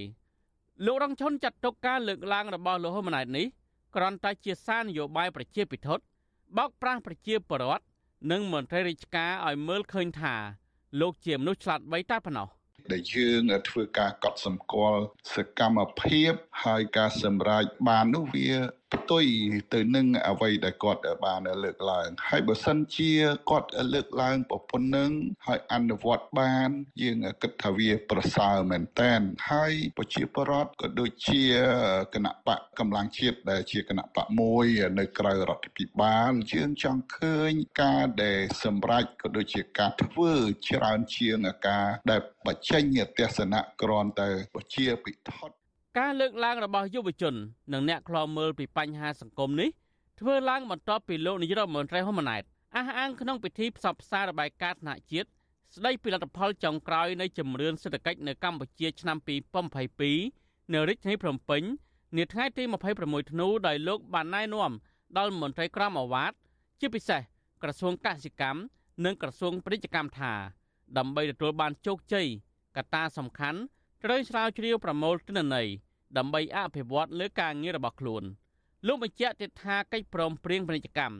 [0.87, 3.47] លោករងឈុនចាត់ទុកការលើកឡើងរបស់លោកហ៊ុនម៉ាណែតនេះ
[3.95, 5.89] គ្រាន់តែជាសារនយោបាយប្រជាពិធ
[6.57, 7.85] បោកប្រាស់ប្រជាពលរដ្ឋ
[8.31, 10.35] និងមន្ត្រីរាជការឲ្យមើលឃើញថា
[11.01, 12.49] លោកជាមនុស្សឆ្លាតវៃតែប៉ុណ្ណោះ
[12.93, 15.03] ដែលយើងធ្វើការកត់សម្គាល់
[15.35, 16.33] សកម្មភាព
[16.65, 18.51] ហើយការសម្រេចបាននោះវា
[18.95, 19.25] ផ្ទុយ
[19.75, 23.13] ទៅនឹងអ្វីដែលគាត់បានលើកឡើង ហើយបើសិនជា
[23.51, 25.11] គាត់លើកឡើងប្រពន្ធនឹង
[25.47, 26.69] ហើយអនុវត្តបាន
[27.03, 29.21] យើងគិតថាវាប្រសើរមែនតែន
[29.51, 31.45] ហើយប្រជាពលរដ្ឋក៏ដូចជា
[32.15, 34.67] គណៈបកកម្លាំងជាតិដែលជាគណៈបកមួយ
[34.99, 40.33] នៅក្រៅរដ្ឋាភិបាលយើងចង់ឃើញការដែលសម្រេចក៏ដូចជាការធ្វើ
[40.69, 42.83] ច្រើនជាងការដែលបញ្ចេញ
[43.19, 45.31] ទស្សនៈគ្រាន់តែប្រជាពិធ
[45.99, 47.35] ការលើកឡើងរបស់យុវជន
[47.73, 49.69] និងអ្នកខ្លោមើលពីបញ្ហាសង្គមនេះ
[50.21, 52.43] ធ្វើឡើងបន្ទាប់ពីលោកនាយរដ្ឋមន្ត្រីហ៊ុនម៉ាណែត
[52.77, 55.29] អះអាងក្នុងពិធីផ្សព្វផ្សាយរបាយការណ៍ថ្នាក់ជាតិ
[55.77, 59.17] ស្ដីពីលទ្ធផលចុងក្រោយនៃជំរឿនសេដ្ឋកិច្ចនៅកម្ពុជាឆ្នាំ
[59.95, 61.63] 2022នៅរាជធានីភ្នំពេញ
[62.17, 62.63] នាថ្ងៃទី
[62.99, 64.73] 26ធ្នូដោយលោកបានណែនាំ
[65.19, 66.33] ដល់មន្ត្រីក្រមអាវ៉ាត
[66.81, 67.21] ជាពិសេស
[67.63, 68.61] ក្រសួងកសិកម្ម
[69.05, 70.33] និងក្រសួងពាណិជ្ជកម្មថា
[70.99, 72.27] ដើម្បីទទួលបានជោគជ័យ
[72.77, 73.61] កត្តាសំខាន់
[74.05, 75.69] ត្រូវស្រាវជ្រាវប្រមូលទិន្នន័យ
[76.17, 78.23] ដើម្បីអភិវឌ្ឍលើការងាររបស់ខ្លួន
[78.87, 81.17] លោកបញ្ជាក់ទៀតថាកិច្ចព្រមព្រៀងពាណិជ្ជកម្ម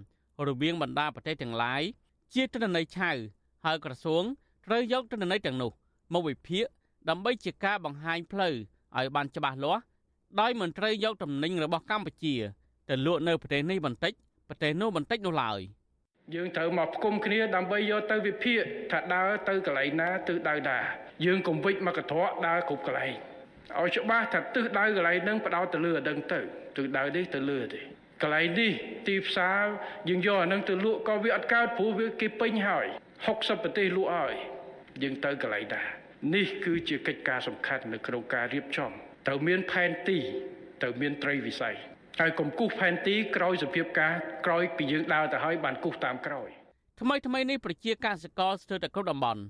[0.49, 1.83] រវាងបណ្ដាប្រទេសទាំងឡាយ
[2.35, 3.11] ជាទិន្នន័យឆៅ
[3.65, 4.25] ហើយក្រសួង
[4.67, 5.73] ត្រូវយកទិន្នន័យទាំងនោះ
[6.15, 6.65] មកវិភាគ
[7.09, 8.55] ដើម្បីជាការបង្ហាញផ្លូវ
[8.97, 9.83] ឲ្យបានច្បាស់លាស់
[10.41, 12.35] ដោយមិនត្រូវយកទំនិញរបស់កម្ពុជា
[12.89, 14.13] ទៅលក់នៅប្រទេសនេះបន្តិច
[14.49, 15.61] ប្រទេសនោះបន្តិចនោះឡើយ
[16.35, 20.79] យើងត្រូវមកផ្គុំគ្នាដើម្បីយកទៅវិភាគថាដើរទៅកន្លែងណាទិសដៅណា
[21.25, 23.15] យើងកុំវិចមកកត្រកដើរគ្រប់កន្លែង
[23.77, 26.41] ឲ្យច្បាស់ថាទិសដៅកន្លែងហ្នឹងបដោតទៅលើអាដឹងទៅ
[26.77, 27.81] ទិសដៅនេះទៅលើទេ
[28.23, 28.73] កន្លែងនេះ
[29.09, 29.63] ទីផ្សារ
[30.09, 32.87] យើងយកអានឹងទៅលក់ក៏វាអត់កើតព្រោះវាគេពេញហើយ
[33.25, 34.35] 60ប្រទេសលក់ហើយ
[35.03, 35.83] យើងទៅកន្លែងណា
[36.35, 38.91] នេះគឺជាកិច្ចការសំខាន់នៅក្នុងការរៀបចំ
[39.27, 40.19] ត្រូវមានផែនទី
[40.83, 41.75] ត្រូវមានត្រីវិស័យ
[42.21, 44.15] ហើយកុំគូសផែនទីក្រោយសភាពការ
[44.47, 46.49] ក្រោយពីយើងដើរទៅហើយបានគូសតាមក្រោយ
[47.01, 49.43] ថ្មីថ្មីនេះប្រជាកសិករស្ទើរតែគ្រប់តំបន់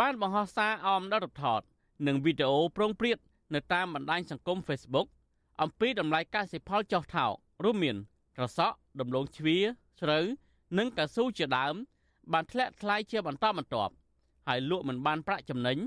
[0.00, 1.60] បានបង្ហោះសារអមដល់រដ្ឋថត
[2.06, 3.18] និងវីដេអូប្រងព្រាត
[3.54, 5.08] នៅតាមបណ្ដាញសង្គម Facebook
[5.62, 7.32] អំពីតម្លៃកសិផលចុះថោក
[7.64, 7.96] រួមមាន
[8.36, 9.58] ត្រសក់ដំឡូងជ្វា
[10.00, 10.24] ស្រូវ
[10.78, 11.74] និងកៅស៊ូជាដើម
[12.32, 13.92] បានធ្លាក់ថ្លៃជាបន្តបន្ទាប់
[14.48, 15.78] ហើយលក់មិនបានប្រាក់ចំណេញ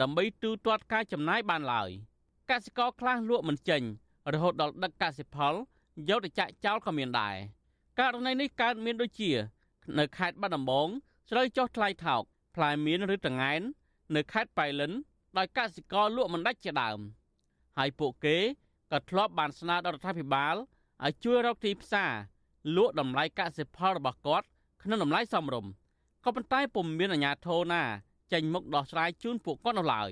[0.00, 1.90] ដើម្បីទូទាត់ការចំណាយបានឡើយ
[2.50, 3.82] កសិករខ្លះលក់មិនចេញ
[4.32, 5.54] រហូតដល់ដឹកកសិផល
[6.08, 7.36] យកទៅចាក់ចោលក៏មានដែរ
[7.98, 9.32] ករណីនេះកើតមានដូចជា
[9.98, 10.88] នៅខេត្តបាត់ដំបង
[11.30, 12.22] ស្រូវចុះថ្លៃថោក
[12.54, 13.60] ផ្លែមៀនឬតង៉ែន
[14.14, 14.92] នៅខេត្តប៉ៃលិន
[15.38, 16.98] ដោយកសិករលក់មិនដាច់ជាដើម
[17.78, 18.36] ហើយពួកគេ
[18.92, 20.54] ក៏ធ្លាប់បានស្នើដល់រដ្ឋាភិបាល
[21.04, 22.12] ឲ្យជួយរកទីផ្សារ
[22.76, 24.46] លក់តម្លៃកសិផលរបស់គាត់
[24.82, 25.72] ក្នុងតម្លៃសមរម្យ
[26.24, 27.82] ក៏ប៉ុន្តែពុំមានអាជ្ញាធរណា
[28.32, 30.10] ចេញមុខដោះស្រាយជូនពួកគាត់នោះឡើយ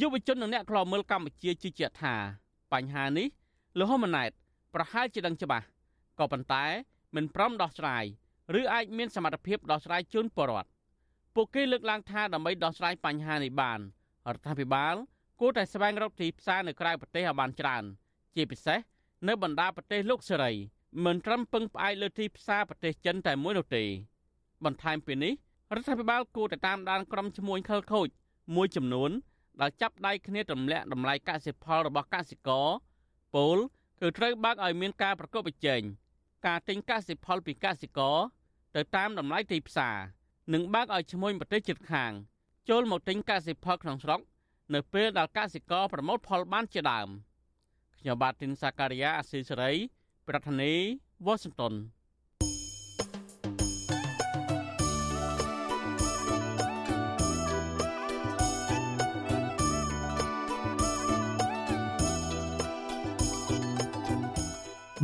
[0.00, 2.14] យុវជននិងអ្នកខ្លោមើលកម្ពុជាជឿជាក់ថា
[2.72, 3.26] បញ្ហានេះ
[3.78, 4.30] លោកហ៊ុនម៉ាណែត
[4.74, 5.66] ប្រហែលជាដឹងច្បាស់
[6.18, 6.64] ក៏ប៉ុន្តែ
[7.14, 8.04] មិនព្រមដោះស្រាយ
[8.60, 10.68] ឬអាចមានសមត្ថភាពដោះស្រាយជូនពលរដ្ឋ
[11.38, 13.80] ពួកគេលើកឡើងថាដើម្បីដោះស្រាយបញ្ហានេះបាន
[14.32, 14.94] រដ្ឋាភិបាល
[15.40, 17.84] គួរតែស្វែងរកទីផ្សារនៅក្រៅប្រទេសឲ្យបានច្រើន
[18.36, 18.78] ជាពិសេស
[19.28, 20.52] នៅបណ្ដាប្រទេសលោកសេរី
[21.04, 23.84] មិនត្រឹមពឹងផ្អែកលើទីផ្សារប្រទេសចិនតែមួយនោះទេ
[24.64, 25.32] បន្ថែមពីនេះ
[25.74, 28.08] រដ្ឋាភិបាលគួរតែតាមដានក្រុមឈ្មួញខិលខូច
[28.56, 29.10] មួយចំនួន
[29.60, 32.68] ដែលចាប់ដៃគ្នាទម្លាក់តម្លៃកសិផលរបស់កសិករ
[33.34, 33.56] ពល
[34.00, 35.82] គឺត្រូវបើកឲ្យមានការប្រកបប្រជែង
[36.46, 38.16] ការទិញកសិផលពីកសិករ
[38.76, 39.96] ទៅតាមតម្លៃទីផ្សារ
[40.52, 42.12] និងបើកឲ្យឈ្មួញប្រទេសជិតខាង
[42.68, 44.20] ចូលមកទិញកសិផលក្នុងស្រុក
[44.74, 47.08] នៅពេលដែលកសិករប្រមូលផលបានជាដើម
[47.98, 49.72] ខ្ញុំបាទទីនសាការីយ៉ាអស៊ីសេរី
[50.28, 51.74] ប្រធានាធិបតី Washington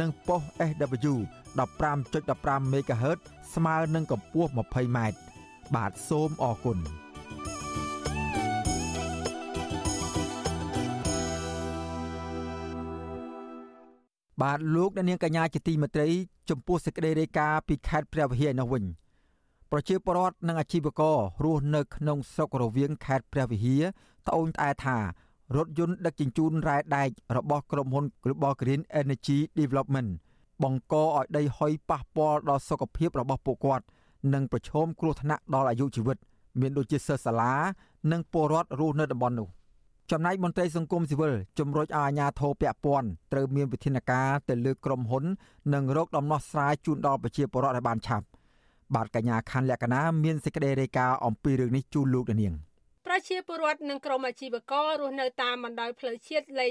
[0.00, 1.14] និងប៉ុស SW
[1.58, 3.18] 15.15 MHz
[3.54, 4.98] ស្មើនឹងកម្ពស់ 20m
[5.74, 6.78] បាទសូមអរគុណ
[14.42, 16.08] បាទលោកអ្នកនាងកញ្ញាជាទីមេត្រី
[16.50, 18.84] ចំពោះសេចក្តីរាយការណ៍ពីខេត្តព្រះវិហារនោះវិញ
[19.70, 23.84] ប្រជាពលរដ្ឋនិងអាជីវកររស់នៅក្នុងស្រុករវៀងខេត្តព្រះវិហារ
[24.26, 24.98] ត្អូញត្អែថា
[25.56, 30.10] រថយន្តដឹកជញ្ជូនរ៉ែដែករបស់ក្រុមហ៊ុន Global Green Energy Development
[30.62, 33.84] បង្កឲ្យដីហុយប៉ះពាល់ដល់សុខភាពរបស់ពួកគាត់
[34.34, 36.16] និងប្រឈមគ្រោះថ្នាក់ដល់អាយុជីវិត
[36.60, 37.52] មានដូចជាសិស្សសាលា
[38.12, 39.48] និងពលរដ្ឋរស់នៅតំបន់នោះ
[40.10, 45.24] ចំណែកមន្ត្រីសង្គមស៊ីវិលជំរុញឲ្យអាជ្ញាធរពាក់ព័ន្ធត្រូវមានវិធានការទៅលើក្រុមហ៊ុន
[45.74, 48.26] និងរកដំណោះស្រាយជូនដល់ប្រជាពលរដ្ឋឲ្យបានឆាប់
[48.94, 52.54] បាទកញ្ញាខាន់លក្ខណាមានសេចក្តីរាយការណ៍អំពីរឿងនេះជូនលោកនាង
[53.12, 56.70] ប្រជាពលរដ្ឋនិងក្រុមអាជីវកររស់នៅតាមបណ្ដោយផ្លូវជាតិលេខ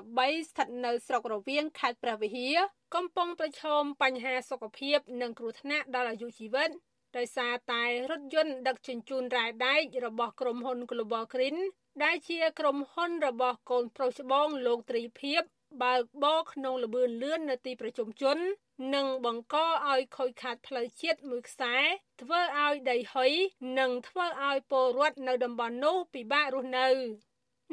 [0.00, 2.56] 213ស្ថិតនៅស្រុករវៀងខេត្តព្រះវិហារ
[2.94, 6.70] កំពុងប្រឈមបញ្ហាសុខភាព និងគ្រោះថ្នាក់ដល់អាយុជីវិត
[7.16, 11.58] ដោយសារតែរថយន្តដឹកជញ្ជូនរ៉ែដែករបស់ក្រុមហ៊ុន Global Green
[12.04, 15.42] ដែលជាក្រុមហ៊ុនរបស់កូនប្រុសច្បងលោកត្រីភិប
[15.82, 18.38] បើកបរក្នុងលបឿនលឿននៅទីប្រជុំជន
[18.94, 19.56] និងបង្ក
[19.90, 21.76] ឲ្យខូចខាតផ្លូវជាតិមួយខ្សែ
[22.22, 23.32] ធ្វើឲ្យដីហុយ
[23.78, 26.88] និងធ្វើឲ្យពលរដ្ឋនៅតំបន់នោះពិបាករស់នៅ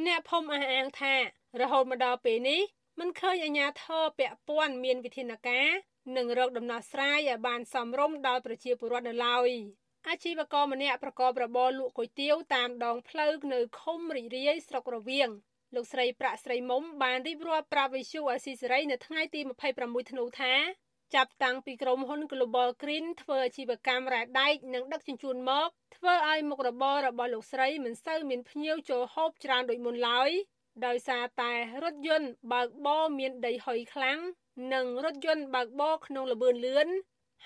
[0.05, 1.15] អ្នកភូមិអះអាងថា
[1.61, 2.61] រហូតមកដល់ពេលនេះ
[2.99, 5.69] មិនឃើញអាជ្ញាធរពាក់ព័ន្ធមានវិធានការ
[6.17, 9.49] និងរកដំណោះស្រាយឲ្យបានសមរម្យដល់ប្រជាពលរដ្ឋនៅឡើយ
[10.07, 15.29] អាជីវករម្នាក់ប្រកបរបរលក់គុយទាវតាមដងផ្លូវនៅឃុំរីករាយស្រុករវៀង
[15.75, 19.39] លោកស្រីប្រាក់ស្រីមុំបានរៀបរាប់ប្រាប់វិសុអាស៊ីសេរីនៅថ្ងៃទី
[19.75, 20.53] 26ធ្នូថា
[21.15, 30.29] ចាប់តាំងពីក្រុមហ៊ុន Global Green ធ្វើអាជីវកម្មរ៉ែដែកនិងដឹកជញ្ជូនមកធ្វើឲ្យមុខរបររបស់លោកស្រីមិនសូវមានភ្ញៀវចូលហូបច្រើនដូចមុនឡើយ
[30.85, 31.53] ដោយសារតែ
[31.83, 34.19] រថយន្តបើកបរមានដីហុយខ្លាំង
[34.73, 36.87] និងរថយន្តបើកបរក្នុងល្បឿនលឿន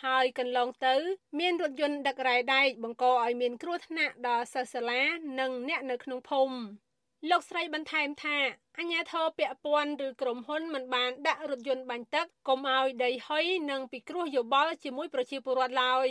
[0.04, 0.96] ហើយកន្លងទៅ
[1.40, 5.02] មានរថយន្តដឹករ៉ែដែកបង្កឲ្យមានគ្រោះថ្នាក់ដល់សិស្សសាលា
[5.40, 6.58] និងអ្នកនៅក្នុងភូមិ
[7.30, 8.38] លោកស្រីបន្ថែមថា
[8.80, 16.08] អញ្ញាធរពាក់ព័ន្ធឬក្រុមហ៊ុនមិនបានដាក់រថយន្តបាញ់ទឹកកុំឲ្យដីហុយនិងពិគ្រោះយោបល់ជាមួយប្រជាពលរដ្ឋឡើយ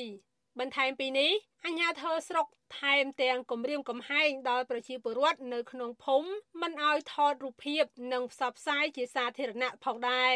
[0.59, 1.33] បន្ថែមពីនេះ
[1.67, 2.47] អញ្ញាធរស្រុក
[2.81, 6.29] ថែមទាំងគម្រាមកំហែងដល់ប្រជាពលរដ្ឋនៅក្នុងភូមិ
[6.61, 10.35] មិនឲ្យថតរូបភាពនិងផ្សព្វផ្សាយជាសាធារណៈផងដែរ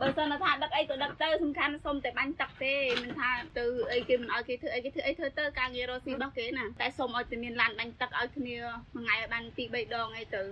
[0.00, 8.56] បើសិនថាដឹកអីក៏ដឹកទៅសំខាន់សុំតែបាញ់ទឹកទេមិនថាទៅអីគេមិនឲ្យគេធ្វើអីគេធ្វើអីធ្វើទៅការងាររស់ស៊ីរបស់គេណាតែសុំឲ្យតែមានឡានបាញ់ទឹកឲ្យគ្នា
[8.94, 10.42] មួយថ្ងៃឲ្យបាន2 3ដងអីទៅ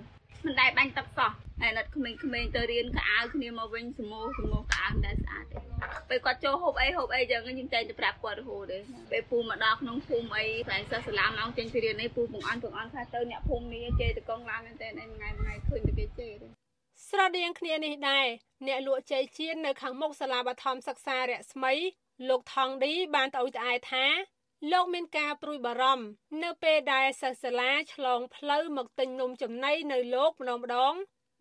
[0.44, 1.30] មិនដែលបាញ់ទឹកសោះ
[1.60, 5.60] ហើយណាត់ក្មេងៗទៅរៀនកៅអៅគ្នាមកវិញសមោសមោកៅអៅមិនដែលស្អាតទេ
[6.08, 8.78] ពេលគាត់ចូលហូបអីហូបអីចឹងយើងតែងតែប្រាប់គាត់រហូតទេ
[9.10, 16.65] ពេលពូមកដល់ក្នុងភូមិអីផ្លែសិស្សសាលាមកចេញពីរៀននេះពូបងអន់បងអន់ថាទៅអ្នកភូមិនេះជេរតកងឡានមែនតើថ្ងៃថ្ងៃឃើញតែគេជេរទេ
[17.04, 18.26] ស្រដៀងគ្នានេះដែរ
[18.66, 21.74] អ្នកលក់ជ័យជៀននៅខាងមុខសាលាបឋមសិក្សារស្មី
[22.28, 24.06] លោកថងឌីបានត្អូញត្អែថា
[24.72, 26.06] លោកមានការព្រួយបារម្ភ
[26.42, 30.94] នៅពេលដែលសិស្សសាលាឆ្លងផ្លូវមកទិញនំចំណីនៅលោកម្ដងម្ដង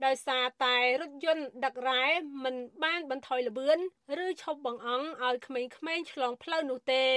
[0.05, 2.05] ដោយសារតែរថយន្តដឹករ៉ែ
[2.43, 3.77] មិនបានបន្ថយល្បឿន
[4.25, 7.07] ឬឈប់បង្អង់ឲ្យក្មេងៗឆ្លងផ្លូវនោះទេ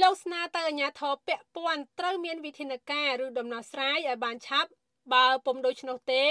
[0.00, 4.70] លោកស្នើទៅអាជ្ញាធរពាក់ព័ន្ធត្រូវមានវិធានការឬដំណោះស្រាយឲ្យបានឆាប់
[5.12, 6.24] បើពុំដូច្នោះទេ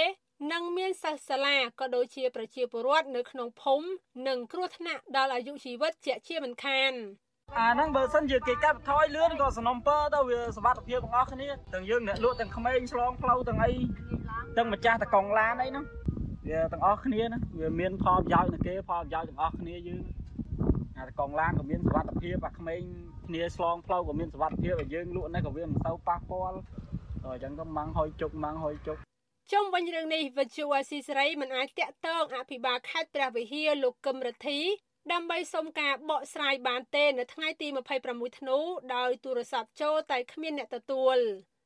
[0.52, 3.86] និងមានសិស្សសាលាក៏ដូចជាប្រជាពលរដ្ឋនៅក្នុងភូមិ
[4.28, 6.92] និងគ្រោះថ្នាក់ដល់អាយុជីវិតជាជាមិនខាន
[7.58, 13.72] អាហ្នឹងបើសិនជាគេកាត់បន្ថយលឿនក៏សំណុំពើទៅវាសុខភាពទាំងអស់គ្នាទាំងយើងអ្នកលក់ទាំងក្មេងឆ្លងផ្លូវទាំងអី
[14.56, 15.84] ទាំងម្ចាស់តកង់ឡានអីហ្នឹង
[16.48, 20.00] វាទាំងអស់គ្នាណាវាមានផលប្រយោជន៍នឹងគេផលប្រយោជន៍ទាំងអស់គ្នាយើង
[20.98, 22.80] អាតកង់ឡានក៏មានសុខភាពអាក្មេង
[23.26, 26.58] គ្នាឆ្លងផ្លូវក៏មានសុខភាពឲ្យយើងលក់នេះក៏វាមិនសូវប៉ះពាល់
[27.24, 28.98] អញ្ចឹងក៏ម៉ាំងហុយជុកម៉ាំងហុយជុក
[29.52, 34.60] ជុំវិញរឿងនេះវិទ្យុអស៊ីសេរីមិនអាចតាក់ទងអភិបាលខេត្តព្រះវិហារលោកកឹមរទ្ធី
[35.12, 37.68] ដើម្បីសុំការបកស្រាយបានទេនៅថ្ងៃទី
[38.02, 38.58] 26ធ្នូ
[38.94, 41.16] ដោយទូរស័ព្ទចូលតែគ្មានអ្នកទទួល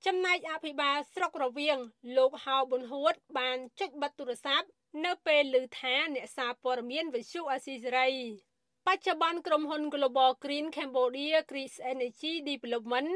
[0.06, 1.78] ចំណែកអភិបាលស្រុករវៀង
[2.16, 4.66] លោកហៅប៊ុនហួត បានចុចបិទទូរស័ព្ទ
[5.04, 8.10] នៅពេលឮថាអ្នកសារព័ត៌មានវិទ្យុអស៊ីសេរី
[8.86, 13.10] បច្ចុប្បន្នក្រុមហ៊ុន Global Green Cambodia Greece Energy Development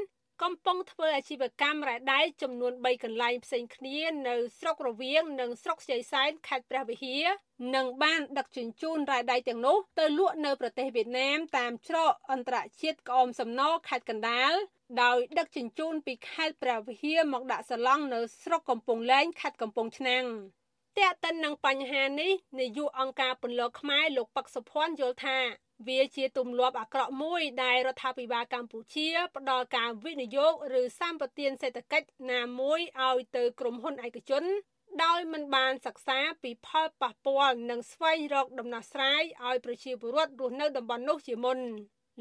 [0.46, 7.26] កំពុងធ្វើអាជីវកម្មរ៉ែដែកចំនួន3កន្លែងផ្សេងគ្នានៅស្រុករវៀងនិងស្រុកខ្ចីសែនខេត្តព្រះវិហារ
[7.74, 14.52] និងបានដឹកជញ្ជូនរ៉ែដែកទាំងនោះទៅលក់នៅប្រទេសវៀតណាមតាមច្រកអន្តរជាតិក្អមសំណរខេត្តកណ្ដាល
[15.02, 20.24] ដោយដឹកជញ្ជូនពីខេត្តព្រះវិហារមកដាក់សាឡង់នៅស្រុកកំពង់លែងខេត្តកំពង់ឆ្នាំង
[20.98, 25.38] តែកតិននឹងបញ្ហានេះនាយកអង្គការពន្លកខ្មែរលោកប៉ាក់សុភ័ណ្ឌយល់ថា
[25.88, 34.44] វាជាទម្លាប់អាក្រក់មួយដែលរដ្ឋាភិបាលកម្ពុជាផ្ដល់ការវិនិយោគឬសម្បទានសេដ្ឋកិច្ចណាមួយឲ្យទៅក្រុមហ៊ុនឯកជន
[35.04, 41.58] ដោយមិនបានសិក្សាពីផលប៉ះពាល់និងស្វែងរកដំណោះស្រាយឲ្យប្រជាពលរដ្ឋរស់នៅតំបន់នោះជាមុន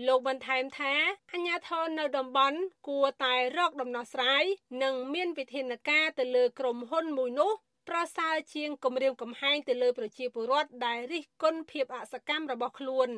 [0.08, 0.94] លោកបន្ថែមថា
[1.32, 2.58] អាជ្ញាធរនៅតំបន់
[2.88, 4.44] គួរតែរកដំណោះស្រាយ
[4.84, 7.52] និងមានវិធានការទៅលើក្រុមហ៊ុនមួយនោះ
[7.90, 13.10] ប្រសើរជាងគម្រាមកំហែងទៅលើប្រជាពលរដ្ឋដែលរិះគន់ភាពអសកម្មរបស់ខ្លួន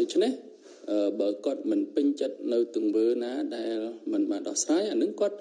[0.00, 0.32] ដូច្នេះ
[1.20, 3.76] បើគាត់មិនពេញចិត្តនៅទង្វើណាដែល
[4.12, 5.36] មិនបានដោះស្រាយអានឹងគាត់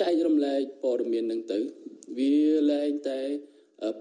[0.00, 1.58] ចែករំលែកព័ត៌មាននឹងទៅ
[2.18, 2.34] វា
[2.72, 3.20] លែងតែ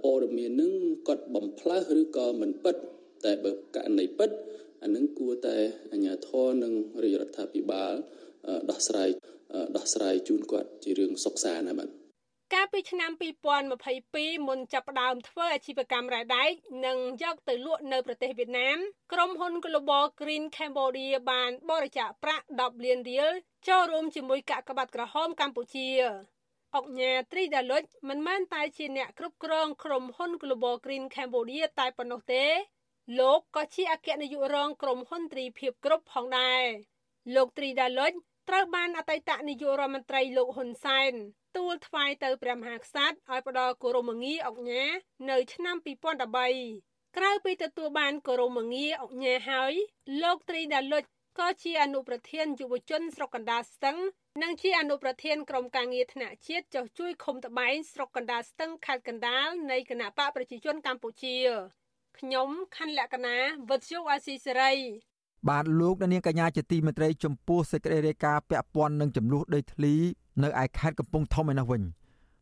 [0.04, 0.72] ព័ត៌មាននឹង
[1.08, 2.76] គាត់បំផ្លើសឬក៏មិនពិត
[3.26, 4.30] តែបើករណីពិត
[4.84, 5.58] អានឹងគួរតែ
[5.92, 6.74] អាជ្ញាធរនិង
[7.04, 7.94] រាជរដ្ឋាភិបាល
[8.70, 9.10] ដោះស្រាយ
[9.78, 12.05] ដោះស្រាយជូនគាត់ជារឿងសុខសាន្តណាបាទ
[12.54, 13.12] កាលពីឆ្នាំ
[13.80, 16.52] 2022មុនចាប់ផ្ដើមធ្វើអាជីវកម្មរ៉ែដែក
[16.86, 18.78] និងយកទៅលក់នៅប្រទេសវៀតណាម
[19.14, 23.30] ក្រុមហ៊ុន Global Green Cambodia បានបរិច្ចាគប្រាក់10លានរៀល
[23.68, 25.90] ចូលរួមជាមួយកាកបាទក្រហមកម្ពុជា
[26.76, 32.46] អុកញ៉ាត្រីដាលុចមិនមែនតែជាអ្នកគ្រប់គ្រងក្រុមហ៊ុន Global Green Cambodia តែប៉ុណ្ណោះទេ
[33.20, 36.64] លោកក៏ជាអគ្គនាយករងក្រុមហ៊ុនត្រីភិបគ្រប់ផងដែរ
[37.36, 38.12] លោកត្រីដាលុច
[38.50, 41.14] ត្រូវបានអតីតនាយករដ្ឋមន្ត្រីលោកហ៊ុនសែន
[41.56, 44.86] ទូលថ្វាយទៅព្រះមហាក្សត្រឲ្យផ្ដល់គោរមងារអុកញ៉ា
[45.30, 49.74] នៅឆ្នាំ2013ក្រៅពីទទួលបានគោរមងារអុកញ៉ាហើយ
[50.24, 51.04] លោកត្រីដាលុច
[51.40, 53.98] ក៏ជាអនុប្រធានយុវជនស្រុកកណ្ដាលស្ទឹង
[54.44, 61.38] និងជាអនុប្រធានក្រុមការងារថ្នាក់ជាតិចុះជួយឃុំត្បែងស្រុកកណ្ដាលស្ទឹងខេត្តកណ្ដាលនៃគណៈបកប្រជាជនកម្ពុជា
[62.20, 63.38] ខ្ញុំខណ្ឌលក្ខណា
[63.70, 64.74] វុទ្ធុអាស៊ីសេរី
[65.50, 69.94] បាទលោកនាងកញ្ញាជាទីមេត្រីចំពោះសេចក្តីរាយការណ៍ពាក់ព័ន្ធនឹងចំនួនដីធ្លី
[70.44, 71.82] នៅឯខេត្តកំពង់ធំឯនោះវិញ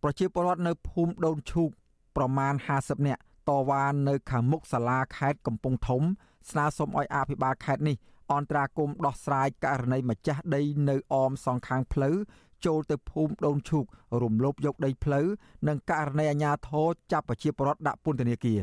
[0.03, 1.69] ប្រជាពលរដ្ឋនៅភូមិដូនឈូក
[2.15, 6.01] ប្រមាណ50នាក់តវ៉ានៅខាងមុខសាលាខេត្តកំពង់ធំ
[6.49, 7.97] ស្នើសុំឲ្យអភិបាលខេត្តនេះ
[8.31, 12.15] អន្តរាគមដោះស្រាយករណីម្ចាស់ដីនៅអមសងខាងផ្លូវ
[12.65, 13.85] ចូលទៅភូមិដូនឈូក
[14.23, 15.27] រំលោភយកដីផ្លូវ
[15.67, 18.61] និងករណីអាជ្ញាធរចាប់ប្រជាពលរដ្ឋដាក់ពន្ធនាគារ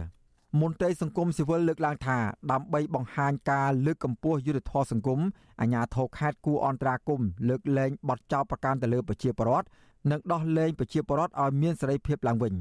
[0.58, 2.18] មន្ត្រីសង្គមស៊ីវិលលើកឡើងថា
[2.52, 5.20] ដើម្បីបង្ហាញការលើកកម្ពស់យុទ្ធធម៌សង្គម
[5.60, 9.66] អាជ្ញាធរខេត្តគួរអន្តរាគមលើកលែងបទចោទប្រកាន់ទៅលើប្រជាពលរដ្ឋ
[10.10, 12.54] និងដោះលែងប្រជាពលរដ្ឋឲ្យមានសេរីភាពឡើងវិញ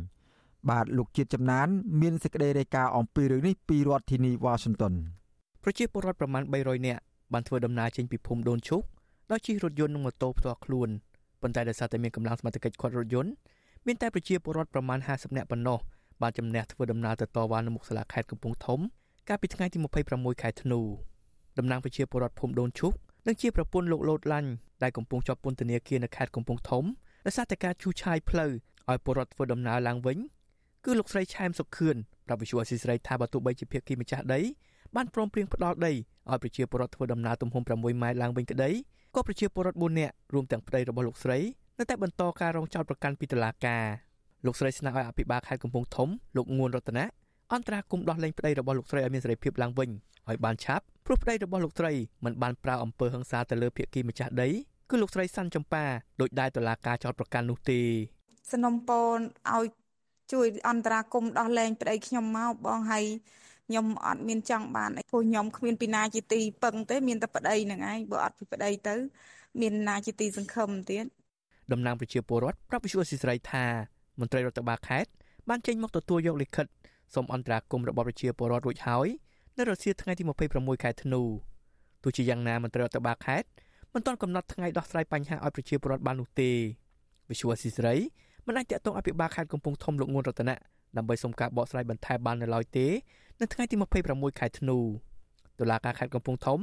[0.70, 1.68] បាទលោកជាតិចំណាន
[2.02, 4.94] មានសេចក្តីរាយការណ៍អំពីរឿងនេះពីរដ្ឋធានីវ៉ាស៊ីនតោន
[5.64, 7.02] ប្រជាពលរដ្ឋប្រមាណ300នាក់
[7.34, 8.84] បានធ្វើដំណើរចេញពីភូមិដូនឈូក
[9.32, 10.90] ដោយជិះរថយន្តនិងម៉ូតូផ្ទាល់ខ្លួន
[11.42, 13.32] ប៉ុន្តែដោយសារតែមានកម្លាំងសមត្ថកិច្ចខាត់រថយន្ត
[13.86, 15.80] មានតែប្រជាពលរដ្ឋប្រមាណ50នាក់ប៉ុណ្ណោះ
[16.22, 18.80] បានជំនះធ្វើដំណើរទៅតវ៉ានៅមុខសាលាខេត្តកំពង់ធំ
[19.30, 19.78] កាលពីថ្ងៃទី
[20.10, 20.80] 26ខែធ្នូ
[21.58, 22.94] តំណាងប្រជាពលរដ្ឋភូមិដូនឈុក
[23.28, 24.50] និងជាប្រពន្ធលោកលូតឡាញ់
[24.84, 26.84] ដែលកំពុងជាប់ពន្ធនាគារនៅខេត្តកំពង់ធំ
[27.26, 28.52] ដោយសារតែការឈូសឆាយផ្លូវ
[28.90, 30.18] ឲ្យពលរដ្ឋធ្វើដំណើរឡើងវិញ
[30.86, 31.96] គឺលោកស្រីឆែមសុខខឿន
[32.26, 34.42] ប្រាប់វិសុវអស៊ីស្រីថាបើទោះបីជាភាគីម្ចាស់ដី
[34.96, 38.70] បានព្រមព្រៀងផ្ដល់ដីឲ្យប្រជាពលរដ្ឋធ្វើដំណើរទំហំ6ម៉ែត្រឡើងវិញក្តី
[39.16, 41.38] ក៏ប្រជាពលរដ្ឋ4នាក់រួមទាំងប្តីរបស់លោកស្រី
[41.80, 43.86] នៅតែបន្តការរងចោទប្រកាន់ពីតុលាការ
[44.46, 47.06] លោកស្រីស្នើឲ្យអភិបាលខេត្តកំពង់ធំលោកងួនរតនា
[47.54, 49.90] អន្តរាគមដោះលែងប្តីរបស់លោកស្រីឲ្យមានសេរីភាពឡើងវិញ
[50.30, 51.92] ឲ្យបានឆាប់ព្រោះប្តីរបស់លោកស្រី
[52.26, 54.50] មិនបានប្រើអំពើហិង្សាទៅលើភាគីម្ចាស់ដី
[54.90, 55.86] គឺលោកស្រីសាន់ចម្ប៉ា
[56.22, 57.82] ដោយដែលតុលាការចោទប្រកាន់នោះទេ
[58.52, 59.18] សនំពន
[59.54, 59.66] ឲ្យ
[60.34, 63.06] ជួយអន្តរាគមដោះលែងប្តីខ្ញុំមកបងហើយ
[63.68, 68.96] ខ្ញុំអត់មានចង់បានអីព្រោះខ្ញុំគ្មានពីណាជាទីពឹងទេមានតែប្តីហ្នឹងឯងបើអត់ពីប្តីទៅ
[69.62, 71.06] មានណាជាទីសង្ឃឹមទៀត
[71.72, 73.66] តំណាងប្រជាពលរដ្ឋប្រាប់វិសុវស៊ីស្រីថា
[74.20, 75.10] មន្ត្រីរដ្ឋបាលខេត្ត
[75.50, 76.66] បានចេញមកទទួលយកលិខិត
[77.14, 79.08] សូមអន្តរាគមន៍របស់ប្រជាពលរដ្ឋរួចហើយ
[79.58, 81.22] នៅរសៀលថ្ងៃទី26ខែធ្នូ
[82.04, 83.48] ទោះជាយ៉ាងណាមន្ត្រីរដ្ឋបាលខេត្ត
[83.94, 86.50] មិនទាន់កំណត់ថ្ងៃដោះស្រាយបញ្ហាឲ្យប្រជាពលរដ្ឋបាននោះទេ
[87.30, 87.96] វិសុវស៊ីស្រី
[88.48, 90.56] មិនអាចតាក់ទងអភិបាលខេត្តកំពង់ធំលោកងួនរតនៈ
[90.98, 92.88] ដើម្បីសុំការបកស្រាយបន្ថែមបាននៅឡើយទេ
[93.42, 93.76] នៅថ្ងៃទី
[94.08, 94.78] 26ខែធ្នូ
[95.60, 96.60] តុលាការខេត្តកំពង់ធំ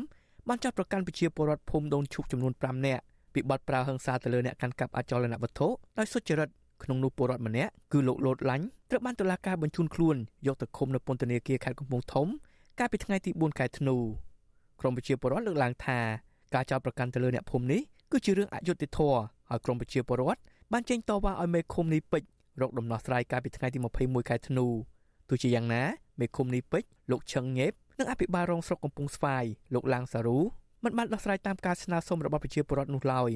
[0.48, 3.02] បានចាត់ប្រកាន់ប្រជាពលរដ្ឋភូមិដូនឈូកចំនួន5នាក់
[3.34, 6.48] ពីបទប្រើហិង្សាទៅលើអ្នកកាន់កាប់អចលនវត្ថុដោយសុចរិត
[6.82, 10.16] ក្នុងនោះពលរដ្ឋម្នាក់គឺលោកលូតឡាញ់ត្រូវបានតុលាការបញ្ជូនខ្លួន
[10.46, 12.26] យកទៅឃុំនៅពន្ធនាគារខេត្តកំពង់ធំ
[12.78, 13.96] កាលពីថ្ងៃទី4ខែធ្នូ
[14.80, 15.98] ក្រមប្រជាពលរដ្ឋលើកឡើងថា
[16.54, 17.80] ការចោទប្រកាន់ទៅលើអ្នកភូមិនេះ
[18.12, 19.18] គឺជារឿងអយុត្តិធម៌
[19.48, 20.40] ហើយក្រមប្រជាពលរដ្ឋ
[20.72, 24.66] បានចេញតវ៉ាឲ្យមេឃុំនេះពេជ្ររកដំណោះស្រាយកាលពីថ្ងៃទី21ខែធ្នូ
[25.28, 25.82] ទោះជាយ៉ាងណា
[26.20, 30.38] មេឃុំនេះពេជ្រលោកឈឹងង៉េបនិងអភិបាលរងស្រុកកំពង់ស្វាយលោកឡាងសារ៉ូ
[30.84, 33.30] មិនបានដោះស្រាយតាមការស្នើសុំរបស់ប្រជាពលរដ្ឋនោះឡើយ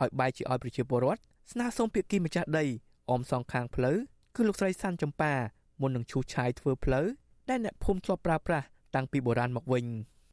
[0.00, 1.20] ហើយបែរជាឲ្យប្រជាពលរដ្ឋ
[1.52, 2.64] ស្នើសុំភាគីម្ចាស់ដី
[3.10, 3.96] អមសងខាងផ្លូវ
[4.34, 5.32] គឺលោកស្រីសាន់ចម្ប៉ា
[5.80, 7.06] មុននឹងឈូសឆាយធ្វើផ្លូវ
[7.48, 9.84] ដែលអ្នកភូមិធ្លាប់ប្រើប្រាស់តាំងពីបុរាណមកវិញ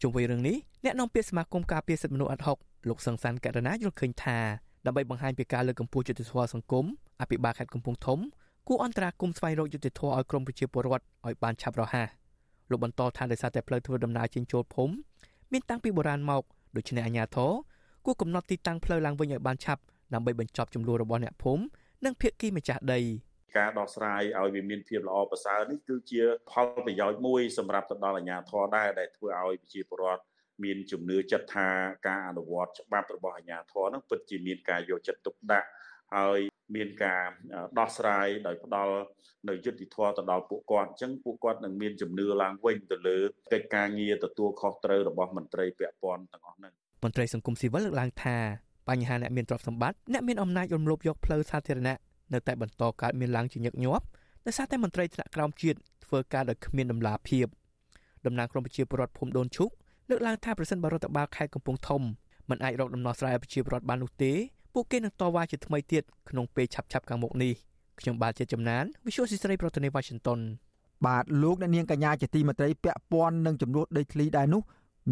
[0.02, 2.58] ជុំវិញរឿងនេះអ្នកនាំពាក្យសមាគមការពារសិទ្ធិមនុស្សអត់ហុក
[2.90, 4.38] លោកសង្សានករណាយល់ឃើញថា
[4.86, 6.86] ដើម្បីបង្ហាញពីការលើកកម្ពស់យុត្តិធម៌សង្គម
[7.22, 8.20] អភិបាលខេត្តកំពង់ធំ
[8.68, 12.08] គួរអន្តរាគមន៍ស្វែងរកយុត្តិធម៌ឲ្យក្រុមប្រជាពលរដ្ឋឲ្យបានឆាប់រហ័ស
[12.70, 14.94] លោកបន្តថាដោយសារតែផ្លូវធ្វើដំណើរចេញចូលភូមិ
[15.52, 16.44] មានតាំងពីបុរាណមក
[16.76, 17.52] ដូច្នេះអាជ្ញាធរ
[18.06, 19.82] គួរកំណត់ទីតាំងផ្លូវឡើងវិញឲ្យបានឆាប់
[20.14, 21.64] ដើម្បីបញ្ចប់ចំនួនរបស់អ្នកភូមិ
[22.06, 23.02] និងភាគីម្ចាស់ដី
[23.58, 30.24] ការដោះស្រាយឲ្យវាមានភាពល្អប្រសើរនេះគឺជាផលប្រយោជន៍មួយសម្រាប់ទៅដល់អាជ្ញាធរដែរដែលធ្វើឲ្យប្រជាពលរដ្ឋ
[30.64, 31.68] មានជំនឿចិត្តថា
[32.08, 35.70] ការអនុវត្តច្បាប់របស់អាជ្ញាធរនឹងពិតជាមានការយកចិត្តទុកដាក់
[36.16, 36.40] ហើយ
[36.76, 37.24] មានការ
[37.80, 38.96] ដោះស្រាយដោយផ្ដល់
[39.50, 43.20] នៅយុទ្ធធម៌ទៅដល់ពួកគាត់អញ្ចឹងពួកគាត់នឹងមានជំនឿឡើងវិញទៅលើ
[43.54, 48.38] កិច្ចការងារទទួលខុសត្រូវរបស់មន្ត្រីពាក់ព័ន្ធទាំងអស់ហ្នឹងមន្ត្រីសង្គមស៊ីវិលលើកឡើងថា
[48.92, 51.98] បញ្ហាអ្នកមានទ្រព្យសម្បត្តិអ្នកមានអំណាចរំលោភយកផ្លូវសាធារណៈ
[52.34, 54.06] នៅតែបន្តកើតមានឡើងជាញឹកញាប់
[54.46, 57.46] ដោយសារតែមន្ត្រីថ្នាក់ក្រោមជាតិធ្វើការដោយគ្មានដំណាភាព
[58.26, 59.70] តំណាងក្រមប្រជាពលរដ្ឋភូមិដូនឈុក
[60.10, 62.02] លើកឡើងថាប្រសិនបើរដ្ឋបាលខេត្តកំពង់ធំ
[62.50, 64.32] មិនអាចរកដំណោះស្រាយឲ្យប្រជាពលរដ្ឋបាននោះទេ
[64.74, 67.54] ពួកគេនឹងតវ៉ាជាថ្មីទៀតក្នុងពេលឆាប់ៗខាងមុខនេះ
[68.00, 70.40] ខ្ញុំបាទជាចំណាន Visual ស៊ីស្រីប្រធានាទី Washington
[71.06, 74.62] បាទលោកអ្នកនាងកញ្ញាជាទីមេត្រីពាក់ព័ន្ធនឹងចំនួនដីធ្លីដែរនោះ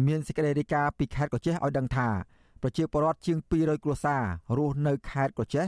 [0.06, 2.08] មានសេចក្តីរាយការណ៍ពីខេត្តកោះចេះឲ្យដឹងថា
[2.62, 4.22] ប្រជាពលរដ្ឋជាង200គ្រួសារ
[4.56, 5.66] រស់នៅខេត្តកោះចេះ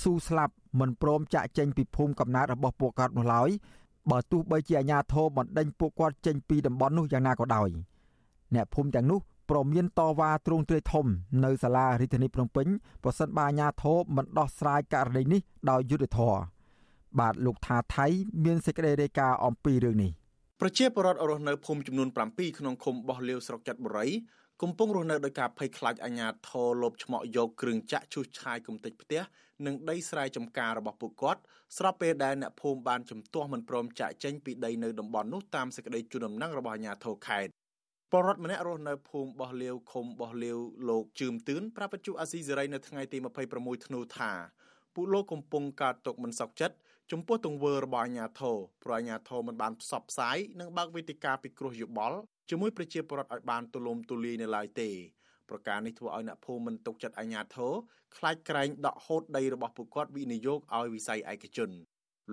[0.00, 3.48] ស៊ូស្លាប់មិនព្រមចាក់ចេញពីភូមិកំណើតរបស់ពួកគាត់នោះឡើយ
[4.10, 7.68] បើទោះបីជាអាជ្ញាធរបណ្ដេញពួកគាត់ចេញពីតំបន់នោះយ៉ាងណាក៏ដោយ
[8.54, 9.20] អ្នកភូមិទាំងនោះ
[9.50, 11.06] ព្រមមានតវ៉ាទ្រង់ទ្រាយធំ
[11.44, 12.66] នៅសាលារាជធានីភ្នំពេញ
[13.04, 16.40] ប្រសិនបើអាជ្ញាធរមិនដោះស្រាយករណីនេះដោយយុត្តិធម៌
[17.20, 18.06] បាទលោកថាថៃ
[18.44, 20.10] មានសេចក្តីរាយការណ៍អំពីរឿងនេះ
[20.60, 24.06] ប្រជាពលរដ្ឋរស់នៅភូមិចំនួន7ក្នុងឃុំបោះលាវស្រុកចាត់បុរី
[24.64, 29.22] កំពុងរស់នៅដោយការភ័យខ្លាចអាញាធរលបឆ្មក់យកគ្រឿងចាក់ឈូសឆាយគំតិចផ្ទះ
[29.66, 31.40] និងដីស្រែចម្ការរបស់ពួកគាត់
[31.76, 37.52] ស្របពេលដែលអ្នកភូមិបានជំទាស់មិនព្រមចាក់ចេញពីដីនៅតំបន់នោះតាមសេចក្តីជូនដំណឹងរបស់អាញាធរខេត្ត
[38.10, 40.58] ពលរដ្ឋម្នាក់រស់នៅភូមិបោះលាវឃុំបោះលាវ
[40.88, 43.18] លោកជឿមទឿនប្រាប់បច្ចុប្បន្នអាស៊ីសេរីនៅថ្ងៃទី
[43.52, 44.32] 26ធ្នូថា
[44.94, 46.76] ពួកលោកកំពុងកើតទុកមិនសុខចិត្ត
[47.12, 52.18] ចំពោះទង្វើរបស់អាញាធរព្រោះអាញាធរមិនបានផ្សព្វផ្សាយនិងបើកវេទិកាពិគ្រោះយោបល់
[52.50, 54.88] ជាមួយប្រជាពលរដ្ឋឲ្យបានទូលំទូលាយនៅឡើយទេ
[55.48, 57.72] ប្រការនេះធ្វើឲ្យអ្នកភូមិមិនទុកចិត្តអាជ្ញាធរ
[58.16, 61.70] ខ្លាចក្រែងដកហូតដីរបស់ពួកគាត់វិនិយោគឲ្យវិស័យឯកជន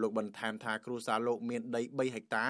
[0.02, 2.46] លោកបន្ថែមថាគ្រួសារលោកមានដី3ហិកតា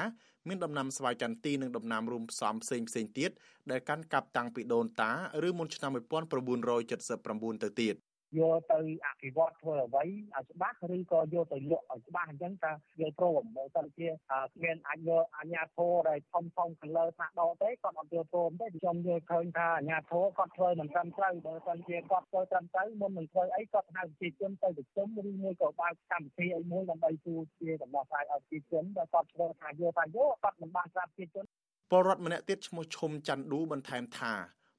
[0.47, 3.31] មានដំណាំស្វាយចន្ទីនិងដំណាំរួមផ្សំផ្សេងផ្សេងទៀត
[3.71, 5.11] ដែលកាន់កាប់តាំងពីដូនតា
[5.47, 7.95] ឬមុនឆ្នាំ1979ទៅទៀត
[8.39, 31.45] យកទៅអភិវឌ្ឍធ្វើអ្វីឲ្យច្បាស់ឬក៏យកទៅលក់ឲ្យច្បាស់អញ្ចឹងតើយើងព្រមបើសិនជាគ្មានអាចយកអាជ្ញាធរដែលធំធំខាងលើថ្នាក់ដកទេគាត់អត់យកព្រមទេខ្ញុំយល់ឃើញថាអាជ្ញាធរគាត់ធ្វើមិនត្រឹមត្រូវបើសិនជាគាត់ធ្វើត្រឹមត្រូវមុននឹងធ្វើអីគាត់ហៅប្រជាជនទៅប្រជុំឬមួយក៏បើកកម្មវិធីអីមួយដើម្បីជួជាដំណោះស្រាយឲ្យប្រជាជនបើគាត់ធ្វើថាយកថាយកគាត់មិនបានស្ដាប់ប្រជាជន
[31.91, 34.33] ពលរដ្ឋម្នាក់ទៀតឈ្មោះឈុំច័ន្ទឌូបន្ថែមថា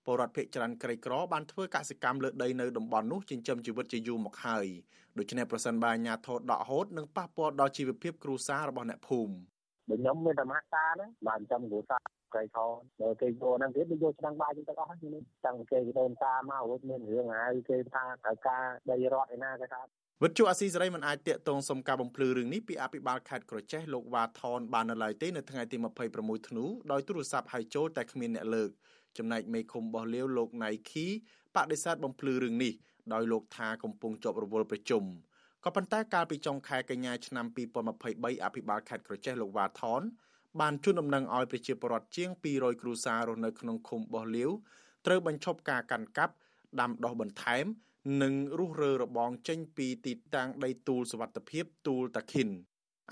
[0.09, 4.67] ពលរដ្ឋភៀកច្រើនក្រីក្របានធ្វើកសិកម្មលើដីនៅតំបន់នោះចិញ្ចឹមជីវិតជាយូរមកហើយ
[5.19, 9.33] ដូច្នេះប្រសិនបើអាជ្ញាធរដកហូតនឹងប៉ះពាល់ដល់ជីវភាពគ្រួសាររបស់អ្នកភូមិ
[9.89, 12.03] បើខ្ញុំមានតែមកតាហ្នឹងបានចាំគ្រួសារ
[12.35, 12.59] ក្រៃខ
[13.01, 19.83] ដល់គេយកហ្នឹងទៀតយកឆ្នាំងបាយទាំងអស់ហ្នឹងតាំងគេទៅតាមមករួចមានរឿងហើយគេថាត្រូវការដីរត់ឯណាគេថា
[20.23, 25.77] វិទ្យុអាស៊ីសេរីមិនអាចតាក់ទងសុំការបំភ្លឺរឿងនេះពីអភិបាលខេត្តក្រចេះលោកវ៉ាថនបាននៅឡើយទេនៅថ្ងៃទី
[26.13, 28.71] 26ធ្នូដោយទូរស័ព្ទហៅចូលតែគ្មានអ្នកលើក
[29.17, 31.07] ចំណែកមេឃុំបោះលាវលោកណៃខី
[31.55, 32.73] បដិសេធបំភ្លឺរឿងនេះ
[33.13, 35.05] ដោយលោកថាកំពុងជាប់រវល់ប្រជុំ
[35.65, 37.47] ក៏ប៉ុន្តែកាលពីចុងខែកញ្ញាឆ្នាំ
[37.95, 40.03] 2023អភិបាលខេត្តក្រចេះលោកវ៉ាថន
[40.61, 44.51] បានជូនដំណឹងឲ្យប្រជាពលរដ្ឋជាង200គ្រួសាររស់នៅក្នុងឃុំបោះលាវ
[45.07, 46.35] ត្រូវបញ្ឈប់ការកាន់កាប់
[46.81, 47.65] ដាំដុះបន្ថែម
[48.23, 52.49] និងរុះរើរបងចេញពីទីតាំងដីទូលសវត្ថភាពទូលតាខិន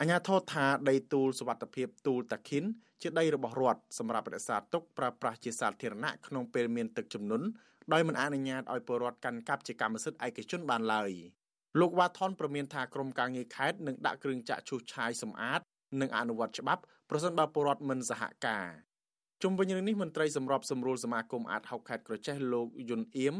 [0.01, 2.65] អញ្ញាធរថាដីទូលសវត្ថភាពទូលតាខិន
[3.03, 7.47] ជាដីរបស់រដ្ឋសម្រាប់រក្សាទុកប្រើប្រាស់ជាសាធារណៈក្នុងពេលមានទឹកជំនន់
[7.93, 11.11] ដោយមិនអនុញ្ញាតឲ្យពលរដ្ឋកាន់កាប់ជាកម្មសិទ្ធិឯកជនបានឡើយ
[11.81, 15.61] លោកវ៉ាថនប្រមានថាក្រមការងារខេត្តនឹងដាក់គ្រឿងចាក់ឈូសឆាយសម្អាត
[16.01, 18.67] និងអនុវត្តច្បាប់ប្រសិនបើពលរដ្ឋមិនសហការ
[19.43, 23.35] ជុំវិញរឿងនេះមន្ត្រីសម្របសម្រួលសមាគមអាតហុកខេត្តក្រចេះលោកយុនអៀម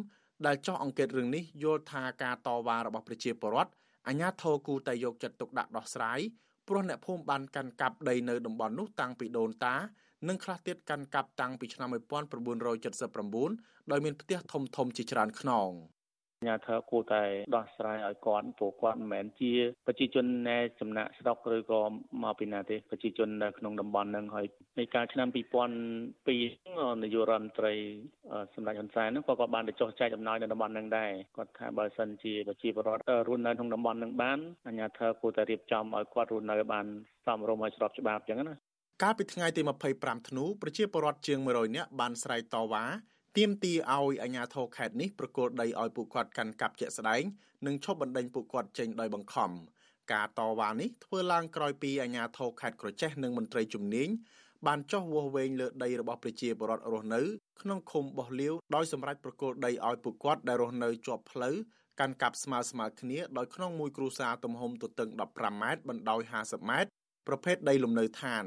[0.47, 3.73] ដែលចោះអង្កេតរឿងនេះយល់ថាការតវ៉ារបស់ប្រជាពលរដ្ឋ
[4.09, 6.21] អាជ្ញាធរគូតែយកចិត្តទុកដាក់ដោះស្រាយ
[6.69, 9.75] ព្រោះអ្នកភូមិបានកាន់កាប់ដីនៅតំបន់នោះតាំងពីដូនតា
[10.29, 15.71] និងខ្លះទៀតកាន់កាប់តាំងពីឆ្នាំ1979ដោយមានផ្ទះធំធំជាច្រើនខ្នង។
[16.47, 17.23] ញ្ញាធិការគួរតែ
[17.57, 19.53] ដោះស្រាយឲ្យគាត់ព្រោះគាត់មិនមែនជា
[19.87, 21.81] ប្រជាជនណែចំណាក់ស្រុកឬក៏
[22.23, 24.47] មកពីណាទេប្រជាជននៅក្នុងតំបន់ហ្នឹងហើយ
[24.79, 27.75] នៃការឆ្នាំ2002នាយករដ្ឋមន្ត្រី
[28.55, 36.87] សម្ដេចហ៊ុនសែនហ្នឹងគាត់ក៏បានទៅចុះចែកអំណោយនៅតំបន់ហ្នឹងដែរគាត់ថាបើសិនជាប្រជាពលរដ្ឋរស់នៅក្នុងតំបន់ហ្នឹងបានអាជ្ញាធរគួរតែរៀបចំឲ្យគាត់រស់នៅបាន
[37.27, 38.57] សមរម្យឲ្យស្របច្បាប់អញ្ចឹងណា
[39.03, 39.63] កាលពីថ្ងៃទី
[39.95, 42.85] 25ធ្នូប្រជាពលរដ្ឋជាង100នាក់បានស្រែកតវ៉ា
[43.41, 47.23] ទាមទារឲ្យអាជ្ញាធរខេត្តនេះប្រគល់ដីឲ្យពួកគាត់កាន់កាប់ជាក់ស្ដែង
[47.67, 49.51] និងឈប់បណ្តេញពួកគាត់ចេញដោយបង្ខំ
[50.13, 54.09] ការតវ៉ានេះធ្វើឡើងក្រោយពីអាជ្ញាធរខេត្តក្រចេះនិងមន្ត្រីជំនាញ
[54.67, 57.23] បានចោះវាស់វែងលើដីរបស់ប្រជាពលរដ្ឋរស់នៅ
[57.61, 61.55] ក្នុងឃុំបោះលាវដោយសម្រេចប្រគល់ដីឲ្យពួកគាត់ដែលរស់នៅជាប់ផ្លូវ
[62.01, 66.91] កាន់កាប់ស្មើស្មើគ្នាដោយក្នុងមួយគ្រួសារទំហំទទឹង15ម៉ែត្របណ្ដោយ50ម៉ែត្រ
[67.29, 68.45] ប្រភេទដីលំនៅឋាន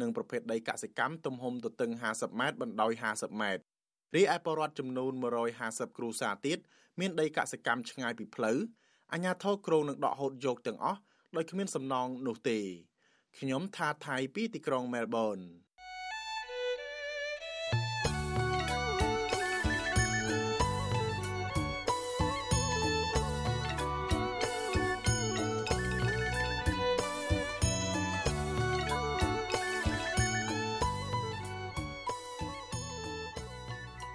[0.00, 3.69] និងប្រភេទដីកសិកម្មទំហំទទឹង50ម៉ែត្របណ្ដោយ50ម៉ែត្រ
[4.14, 5.12] រីឯបរដ្ឋចំនួន
[5.54, 6.58] 150គ្រួសារទៀត
[7.00, 8.58] មានដីកសិកម្មឆ្ងាយពីផ្លូវ
[9.12, 11.00] អាជ្ញាធរក្រុងនឹងដកហូតយកទាំងអស់
[11.36, 12.58] ដោយគ្មានសំណងនោះទេ
[13.38, 15.38] ខ្ញុំថាថៃពីទីក្រុងមែលប៊ន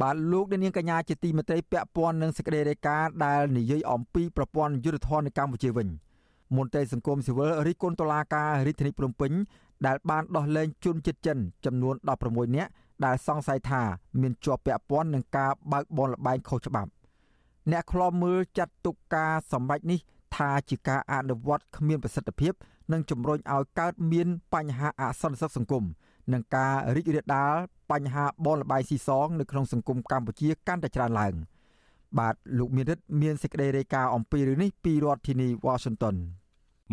[0.00, 5.88] បាទលោកនាងកញ្ញាជាទីមេត្រីពាក់ព័ន្ធនឹងសេចក្តីរាយការណ៍ដែលនិយាយអំពីប្រព័ន្ធយុទ្ធភ័ណ្ឌនៅកម្ពុជាវិញ
[6.56, 9.32] មន្ត្រីសង្គមស៊ីវិលរិះគន់តុលាការរាជធានីភ្នំពេញ
[9.86, 11.94] ដែលបានដោះលែងជនជាតិចិនចំនួន
[12.26, 12.70] 16នាក់
[13.04, 13.82] ដែលសង្ស័យថា
[14.20, 16.90] មានជាប់ពាក់ព័ន្ធនឹងការបើកបនលបែងខុសច្បាប់
[17.70, 20.00] អ្នកខ្លាំមើលចាត់ទុកការសម្ដែងនេះ
[20.36, 22.52] ថាជាការអនុវត្តគ្មានប្រសិទ្ធភាព
[22.92, 25.84] និងជំរុញឲ្យកើតមានបញ្ហាអសន្តិសុខសង្គម
[26.32, 27.54] និងការរីករាលដាល
[27.92, 31.34] បញ្ហាបនលបាយស៊ីសងនៅក្នុងសង្គមកម្ពុជាកាន់តែច្រើនឡើង
[32.18, 36.16] បាទលោកមានរិទ្ធមានសេចក្តីរាយការណ៍អំពីរឿងនេះពីរដ្ឋធានី Washington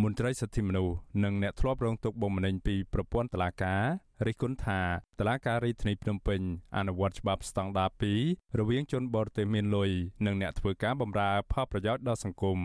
[0.01, 3.83] មន្ត្រីសិទ្ធិមនុស្សនិងអ្នកធ្លាប់រងទុក្ខបុកម្នេញពីប្រព័ន្ធតុលាការ
[4.27, 4.79] រិះគន់ថា
[5.19, 6.41] តុលាការរាជធានីភ្នំពេញ
[6.77, 7.89] អនុវត្តច្បាប់ស្តង់ដារ
[8.23, 9.89] 2រវាងជនបរទេសមានលុយ
[10.25, 12.59] និងអ្នកធ្វើការបម្រើផលប្រយោជន៍ដល់សង្គម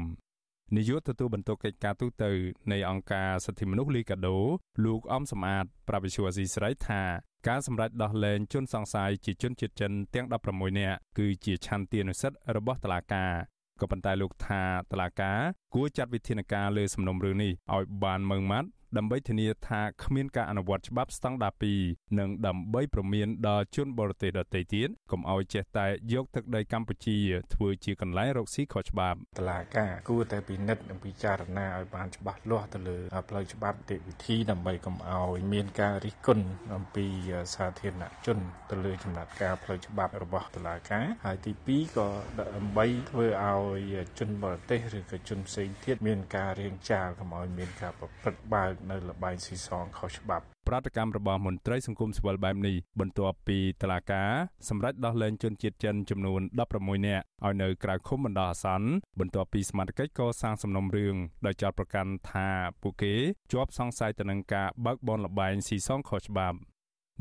[0.74, 2.24] នាយកទទួលបន្ទុកកិច្ចការទូត
[2.72, 4.38] នៃអង្គការសិទ្ធិមនុស្សលីកាដូ
[4.84, 7.02] លោកអំសំអាតប្រាប់វិសុវអាស៊ីស្រីថា
[7.48, 13.32] ការសម្រេចដោះលែងជនសង្ស័យជាជនជាតិចិនទាំង16នាក់គឺជាឆន្ទានុសិទ្ធិរបស់តុលាការ
[13.80, 14.62] ក៏ប៉ុន្តែលោកថា
[14.92, 15.38] តុលាការ
[15.74, 27.18] គួរចាត់វិធានការលើសំណុំរឿងនេះឲ្យបានម៉ឺងម៉ាត់ ដើម្បីធានាថាគ្មានការអនុវត្តច្បាប់ស្តង់ដារ2និងដើម្បីប្រមានដល់ជនបរទេសដទៃទៀតកុំឲ្យចេះតែយកទឹកដីកម្ពុជា
[27.54, 37.06] ធ្វើជាកន្លែងរកស៊ីខុសច្បាប់តឡាការគួរតែពិនិត្យនិងពិចារណាឲ្យបានច្បាស់លាស់ទៅលើផ្លូវច្បាប់ទេវិធីដើម្បីកុំឲ្យមានការរិះគន់អំពី
[37.54, 38.38] សាធារណជន
[38.70, 42.08] ទៅលើចំណាត់ការផ្លូវច្បាប់របស់តឡាការហើយទី2ក៏
[42.40, 54.22] ដើម្បីធ្វើឲ្យជនបរទេសឬក៏ជនផ្សេងទៀតមានការរៀងចាលកុំឲ្យមានការប្រព្រឹត្តបើកនៅលបែងស៊ីសងខុសច្បាប់ប្រតិកម្មរបស់មន្ត្រីសង្គមស៊ីវិលបែបនេះបន្ទាប់ពីតឡាកា
[54.68, 56.40] សម្រេចដោះលែងជនជាតិចិនចំនួន
[56.74, 58.88] 16នាក់ឲ្យនៅក្រៅឃុំបណ្ដោះអាសន្ន
[59.20, 61.16] បន្ទាប់ពីសមាជិកកសាងសំណុំរឿង
[61.46, 62.48] ដោយចោទប្រកាន់ថា
[62.82, 63.14] ពួកគេ
[63.52, 66.58] ជាប់សង្ស័យទៅនឹងការបើកបនលបែងស៊ីសងខុសច្បាប់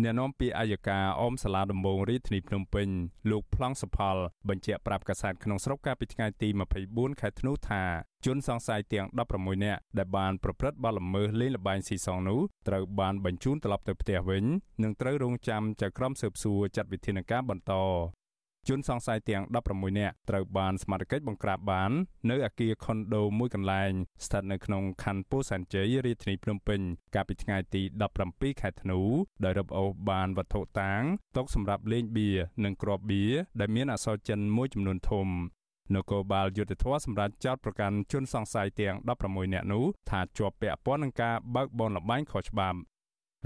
[0.03, 2.87] អ្នកនាំពាក្យអាយកាអមសាលាដំបងរាជធានីភ្នំពេញ
[3.31, 4.15] លោកប្លង់សុផល
[4.49, 6.49] បញ្ជាក់ប្រាប់កាសែតក្នុងស្រុកកាលពីថ្ងៃទី
[6.85, 7.83] 24ខែធ្នូថា
[8.25, 14.45] ជនសង្ស័យទាំង16នាក់ដែលបានប្រព្រឹត្តបទល្មើសលេងល្បែងស៊ីសងនោះត្រូវបានបញ្ជូនត្រឡប់ទៅផ្ទះវិញ
[14.83, 17.73] និងត្រូវរងចាំចៅក្រមស៊ើបសួរចាត់វិធានការបន្ត
[18.67, 21.91] ជនសង្ស័យទាំង16នាក់ត្រូវបានសមត្ថកិច្ចបង្ក្រាបបាន
[22.29, 23.91] នៅអគារខុនដូមួយកន្លែង
[24.25, 26.79] ស្ថិតនៅក្នុងខណ្ឌពោធិ៍សែនជ័យរាជធានីភ្នំពេញ
[27.15, 27.81] កាលពីថ្ងៃទី
[28.21, 28.99] 17ខែធ្នូ
[29.43, 31.01] ដោយរឹបអូសបានវត្ថុតាង
[31.37, 32.29] តុសម្រាប់លេងបៀ
[32.65, 33.23] និងគ្រាប់បៀ
[33.59, 35.27] ដែលមានអក្សរចិនមួយចំនួនធំ
[35.95, 38.95] នគរបាលយុទ្ធធរសម្រាប់ចោតប្រកាន់ជនសង្ស័យទាំង
[39.25, 42.79] 16នាក់នោះថាជាប់ពាក់ព័ន្ធនឹងការបើកបនលបែងខុសច្បាប់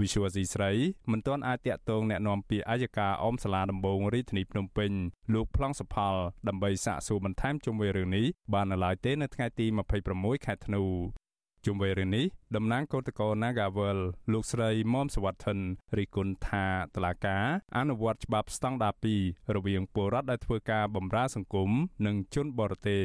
[0.01, 0.71] វិសុវស៊ីស្រី
[1.11, 4.91] មិនទាន់អាចតាក់ទងแนะនាំពាក្យអាយកាអមសាលាដំបងរាជធានីភ្នំពេញ
[5.33, 6.15] លោកប្លង់សុផល
[6.47, 9.65] ដើម្បីសាកសួរបន្ថែមជុំវិញរឿងនេះបាននៅឡើយទេនៅថ្ងៃទី
[10.05, 10.83] 26ខែធ្នូ
[11.65, 12.25] ជុំវិញរឿងនេះ
[12.55, 13.99] តំណាងកោតក្រ Nagawal
[14.33, 15.59] លោកស្រីមុំសវត្ថិន
[15.97, 17.37] រីគុណថាតឡាកា
[17.77, 18.93] អនុវត្តច្បាប់ស្តង់ដារ
[19.23, 21.69] 2រវាងពលរដ្ឋដែលធ្វើការបម្រើសង្គម
[22.05, 23.01] និងជនបរទេស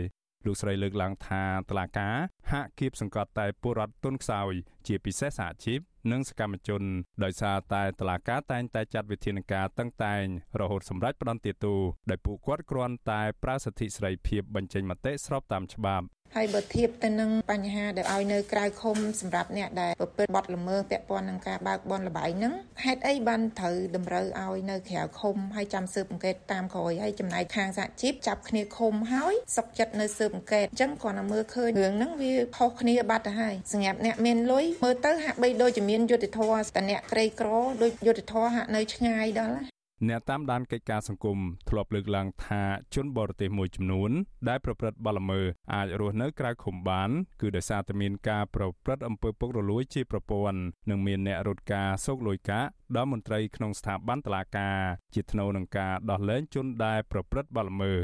[0.47, 2.09] លោកស្រីលើកឡើងថាតឡាកា
[2.51, 4.53] ហាក់គៀបសង្កត់តែពលរដ្ឋទុនខ្សោយ
[4.87, 5.81] ជាពិសេសសហជីព
[6.12, 6.84] និងសកម្មជន
[7.24, 10.24] ដោយសារតែតឡាកាតែងតែចាត់វិធានការតឹងតែង
[10.60, 11.80] រហូតសម្រាប់ផ្ដន្ទាទោស
[12.10, 16.06] ដែលពួកគាត់គ្រាន់តែប្រើសិទ្ធិសេរីភាពបញ្ចេញមតិស្របតាមច្បាប់
[16.38, 37.50] ហើយបើធៀបទៅនឹងបញ្ហាដែលឲ្យនៅក្រៅឃុំសម្រាប់អ្នកដែលប្រព្រឹត្តបទល្មើសពាក់ព័ន្ធនឹងការបើកបនលបែងហ្នឹងហេតុអីបានត្រូវតម្រូវឲ្យនៅក្រៅឃុំហើយចាំស៊ើបអង្កេតតាមក្រោយហើយចំណែកខាងសហជីពចាប់គ្នាឃុំហើយសុកចិត្តនៅស៊ើបអង្កេតអញ្ចឹងគ្រាន់តែមើលឃើញរឿងហ្នឹងវាខុសគ្នាបាត់ទៅហើយសម្រាប់អ្នកមានលុយមើលទៅហាក់បីដូចជាមានយុត្តិធម៌តែអ្នកក្រីក្រ
[37.82, 39.75] ដូចយុត្តិធម៌ហាក់នៅឆ្ងាយដល់
[40.10, 41.38] អ្នកតាមដានកិច្ចការសង្គម
[41.70, 42.64] ធ្លាប់លើកឡើងថា
[42.96, 44.12] ជនបរទេសមួយចំនួន
[44.50, 47.10] ដែលប្រព្រឹត្តបទល្មើសអាចរស់នៅក្រៅឃុំបាន
[47.42, 52.66] គឺដោយសារតែមានការប្រព្រឹត្តអំពើពុករលួយជាប្រព័ន្ធនិងមានអ្នករត់ការសោកលួយកាក
[52.96, 54.78] ដល់មន្ត្រីក្នុងស្ថាប័នតុលាការ
[55.14, 58.00] ជាថ្នូវនឹងការដោះលែងជនដែលប្រព្រឹត្តបទល្មើស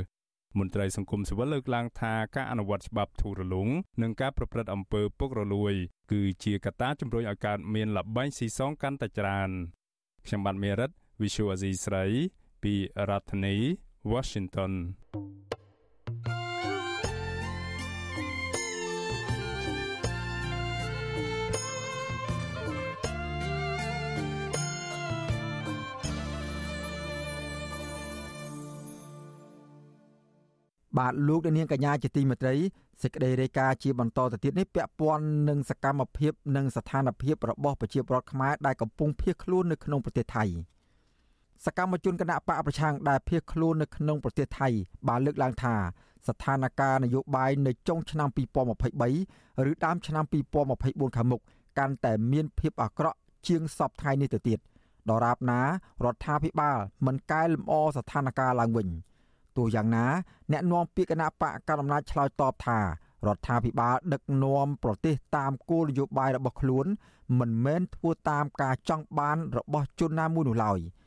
[0.60, 3.68] មន្ត្រីសង្គមស៊ីវិលលើកឡើងថាការអនុវត្តច្បាប់ធូររលុង
[4.02, 5.74] និងការប្រព្រឹត្តអំពើពុករលួយ
[6.12, 9.50] គឺជាកត្តាជំរុញឲ្យកើតមានលបែងស៊ីសងកាន់តែច្រើន
[10.26, 10.92] ខ្ញុំបាទមេរិត
[11.22, 12.06] Visual Asia ស្រី
[12.64, 12.74] ពី
[13.10, 13.56] រដ្ឋធានី
[14.12, 14.74] Washington
[30.98, 32.56] បាទលោកនាងកញ្ញាជាទីមេត្រី
[33.02, 40.46] សេចក្តីរាយការណ៍ជាបន្តទៅទៀតនេះពាក់ព័ន្ធនឹងសកម្មភាពនិងស្ថានភាពរបស់ប្រជាពលរដ្ឋខ្មែរដែលកំពុងភៀសខ្លួននៅក្នុងប្រទេសថៃ។
[41.66, 44.68] សកម្មជនគណៈបកប្រឆាំងដែលភៀសខ្លួននៅក្នុងប្រទេសថៃ
[45.08, 45.76] បានលើកឡើងថា
[46.28, 50.26] ស្ថានភាពនយោបាយនៅចុងឆ្នាំ2023ឬដើមឆ្នាំ
[50.70, 51.42] 2024ខាងមុខ
[51.78, 54.60] កាន់តែមានភាពអាក្រក់ជាងសពថ្ងៃនេះទៅទៀត
[55.10, 55.62] ដរាបណា
[56.06, 58.88] រដ្ឋាភិបាលមិនកែលម្អស្ថានភាពឡើងវិញ
[59.58, 60.06] ទោះយ៉ាងណា
[60.52, 62.84] អ្នកនាំពាក្យគណៈបកកណ្ដាលអំណាចឆ្លើយតបថារ
[63.36, 66.86] ដ្ឋាភិបាលដឹកនាំប្រទេសតាមគោលនយោបាយរបស់ខ្លួន
[67.40, 70.82] មិនមែនធ្វើតាមការចង់បានរបស់ជនណាមួយនោះឡើយ។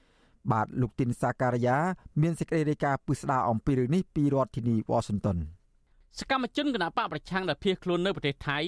[0.53, 1.77] បាទលោកទីនសាការីយ៉ា
[2.23, 5.39] មានសេចក្តីរាយការណ៍ពិស្ដារអំពីរឿងនេះពីរដ្ឋធានីវ៉ាស៊ីនតោន
[6.19, 8.59] សកម្មជនគណបកប្រឆាំងដែលភៀសខ្លួននៅប្រទេសថៃ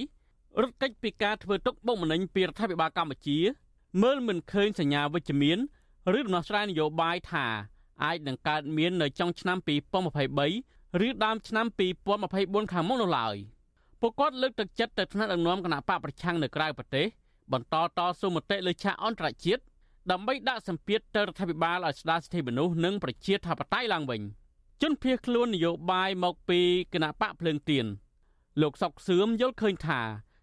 [0.62, 3.38] រត់គេចពីការធ្វើទុកបុកម្នេញពីរដ្ឋាភិបាលកម្ពុជា
[4.02, 5.58] មើលមិនឃើញសញ្ញាវិជ្ជមាន
[6.18, 7.46] ឬដំណោះស្រាយនយោបាយថា
[8.04, 9.58] អាចនឹងកើតមាននៅចុងឆ្នាំ
[10.26, 11.66] 2023ឬដើមឆ្នាំ
[12.20, 13.36] 2024ខាងមុខនោះឡើយ
[14.00, 17.06] ពួកគាត់លើកទឹកចិត្តទៅថ្នាក់ដឹកនាំគណៈបកប្រឆាំងនៅក្រៅប្រទេស
[17.52, 19.62] បន្តតស៊ូមតិលើឆាកអន្តរជាតិ
[20.12, 24.20] ដើម្បីដាក់សម្ពាធទៅរដ្ឋាភិបាលឲ្យស្ដារសិទ្ធិមនុស្សនិងប្រជាធិបតេយ្យឡើងវិញ
[24.82, 26.60] ជនភៀសខ្លួននយោបាយមកពី
[26.94, 27.86] គណៈបកភ្លើងទៀន
[28.62, 30.00] លោកសុកសឿមយល់ឃើញថា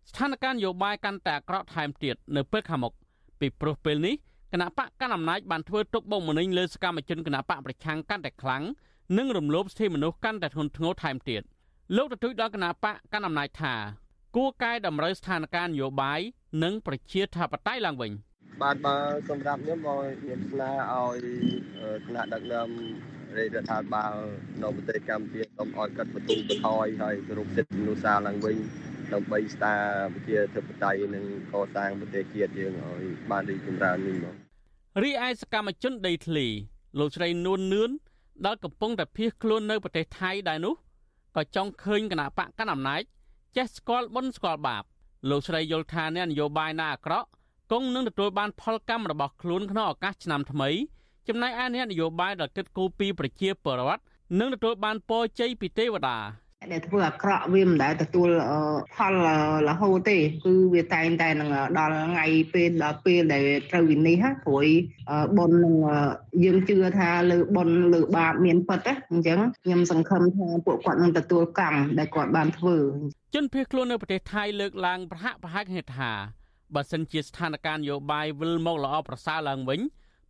[0.09, 2.93] ស្ថានភាពនយោបាយកាន់តែអាក្រក់ថែមទៀតនៅពេលខាងមុខ
[3.39, 4.16] ពីព្រោះពេលនេះ
[4.53, 8.64] គណៈបកកណ្ដាលអំណាចបានធ្វើទុកបុកម្នេញលើសកម្មជនគណៈបកប្រឆាំងកាន់តែខ្លាំង
[9.18, 11.41] និងរំលោភសិទ្ធិមនុស្សកាន់តែធ្ងន់ធ្ងរថែមទៀត
[11.95, 13.74] លោកទទូចដល់គណៈបកកណ្ដាលអំណាចថា
[14.36, 16.20] គួរកែតម្រូវស្ថានភាពនយោបាយ
[16.64, 18.11] និងប្រជាធិបតេយ្យឡើងវិញ។
[18.62, 18.95] បាទបើ
[19.30, 21.18] សម្រាប់ខ្ញុំមកខ្ញុំស្នើឲ្យ
[22.06, 22.70] គណៈដឹកនាំ
[23.38, 24.16] រដ្ឋាភិបាល
[24.64, 28.58] នៅប្រទេសកម្ពុជាសូមឲ្យកាត់បន្ទូបន្ថយហើយគោរពសិទ្ធិមនុស្សសាឡើងវិញ
[29.14, 29.82] ដើម្បីស្ដារ
[30.14, 34.36] ប្រជាធិបតេយ្យនិងកសាងប្រទេសជាតិយើងឲ្យបានរីកចម្រើននេះមក
[35.04, 36.47] រីឯសកម្មជនដីធ្លី
[36.99, 37.91] លោកស្រីនួននឿន
[38.45, 40.76] ដែលកំពុងតែភៀសខ្លួននៅប្រទេសថៃដែរនោះ
[41.36, 43.01] ក៏ចង់ឃើញគណៈបកកណ្ដាលអំណាច
[43.58, 44.84] ចេះស្គាល់បុណ្យស្គាល់បាប
[45.30, 47.30] លោកស្រីយល់ថាអ្នកនយោបាយណាអាក្រក់
[47.72, 50.70] គង់នឹងទទួលបានផលកម្មរបស់ខ្លួនក្នុងឱកាសឆ្នាំថ្មី
[51.28, 54.01] ចំណែកឯអ្នកនយោបាយដែលគិតគូរពីប្រជាពលរដ្ឋ
[54.39, 56.18] នឹងទទួលបានពរជ័យពីទេវតា
[56.72, 58.30] ដែលធ្វើអាក្រក់វាមិនដែលទទួល
[58.95, 59.14] ផល
[59.68, 64.66] រហូតទេគឺវាតែងតែនឹងដល់ថ្ងៃពេលដល់ពេលដែលត្រូវវិនិច្ឆ័យព្រោះ
[65.38, 65.76] បុណ្យនឹង
[66.43, 72.78] យើងជឿថាលើបុណ្យលើបាបមានពិតណាអញ្ចឹងខ្ញុំសង្ឃឹមថាពួកគាត់នឹងទទួលកម្មដែលគាត់បានធ្វើ
[73.36, 76.11] ជនភៀសខ្លួននៅប្រទេសថៃលើកឡើងប្រហាក់ប្រហែលគ្នាថា
[76.76, 79.80] បើសិនជាស្ថានភាពនយោបាយវិលមកល្អប្រសើរឡើងវិញ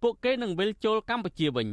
[0.01, 1.67] ពួកគេនឹងវិលចូលកម្ពុជាវិញ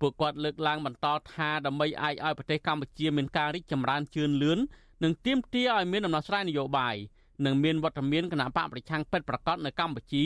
[0.00, 4.58] ពួកគាត់លើកឡើងបន្តថាដើម្បីអាចឲ្យប្រទេសកម្ពុជាមានការរីកចម្រើនជឿនលឿន
[5.04, 6.96] និងទាមទារឲ្យមានដំណោះស្រាយនយោបាយ
[7.44, 10.24] និងមានវត្តមានគណៈបកប្រឆាំងពិតប្រាកដនៅកម្ពុជា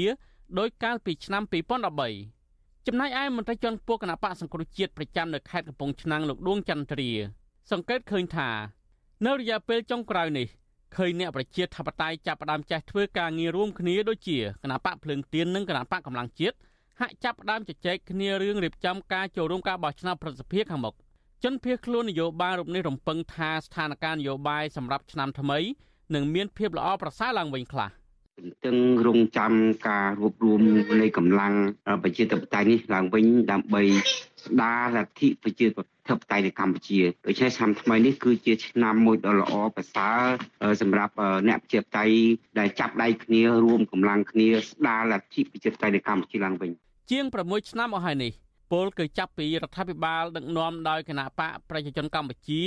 [0.58, 1.42] ដោយកាលពីឆ្នាំ
[2.18, 7.10] 2013ចំណែកឯមន្ត្រីជាន់ខ្ពស់គណៈបកសង្គ្រោះជាតិប្រចាំនៅខេត្តកំពង់ឆ្នាំងលោកដួងចន្ទ្រា
[7.70, 8.50] សង្កេតឃើញថា
[9.26, 10.46] នៅរយៈពេលចុងក្រោយនេះ
[10.96, 16.56] ឃើញអ្នកប្រជាធិបតេយ្យចាប់ផ្ដើមចេះធ្វើការងាររួមគ្នាដូចជាគណៈបកភ្លើងទៀននិងគណៈបកកម្លាំងជាតិ
[17.00, 20.94] ហាក់ចាប់ផ្ដើមជជែកគ្នារឿងរៀបចំការចូលរួមការបោះឆ្នោតប្រសិទ្ធភាពខាងមុខ
[21.44, 25.58] ជនភៀសខ្លួននយោបាយរូបនេះរំពឹងថាស្ថានភាពនយោបាយសម្រាប់ឆ្នាំថ្មី
[26.14, 27.88] នឹងមានភាពល្អប្រសើរឡើងវិញខ្លះ
[28.38, 28.76] ទន្ទឹង
[29.06, 29.52] រង់ចាំ
[29.88, 30.60] ការរួបរวม
[31.00, 31.54] នៃកម្លាំង
[32.02, 33.82] ប្រជាធិបតេយ្យនេះឡើងវិញដើម្បី
[34.44, 35.86] ស្ដារលទ្ធិប្រជាធិប
[36.30, 41.14] តេយ្យនៅកម្ពុជាដូច្នេះឆ្នាំថ្មីនេះគឺជាឆ្នាំមួយដ៏ល្អប្រសើរសម្រាប់
[41.48, 42.16] អ្នកប្រជាធិបតេយ្យ
[42.58, 46.70] ដែលចាប់ដៃគ្នារួមកម្លាំងគ្នាស្ដារលទ្ធិប្រជាធិបតេយ្យនៅកម្ពុជាឡើងវិញ
[47.10, 48.32] ជាង6ឆ្នាំអស់ហើយនេះ
[48.72, 52.60] ពលគឺចាប់ពីរដ្ឋាភិបាលដឹកនាំដោយគណៈបកប្រជាជនកម្ពុជា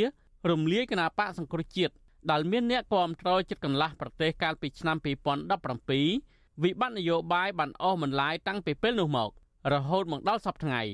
[0.52, 1.94] រំលាយគណៈបកសង្គ្រោះជាតិ
[2.32, 9.30] ដែលមានអ្នកគាំទ្រចិត្តកន្លះប្រទេសកាលពីឆ្នាំ2017វិបត្តិនយោបាយបានអស់មិនឡាយតាំងពីពេលនោះមក
[9.74, 10.94] រហូតមកដល់សប្តាហ៍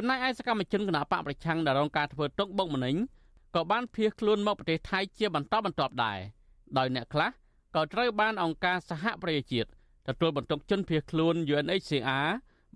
[0.00, 2.96] ចំណែកឯសកម្មជនគណៈបកប្រឆាំងដែលរងការធ្វើទុកបុកម្នេញ
[3.54, 6.18] ក៏បានភៀសខ្លួនមកប្រទេសថៃជាបន្តបន្ទាប់ដែរ
[6.78, 7.30] ដោយអ្នកខ្លះ
[7.74, 9.68] ក៏ត្រូវបានអង្គការសហប្រជាជាតិ
[10.08, 12.28] ទទួលបន្ទុកជនភៀសខ្លួន UNHCR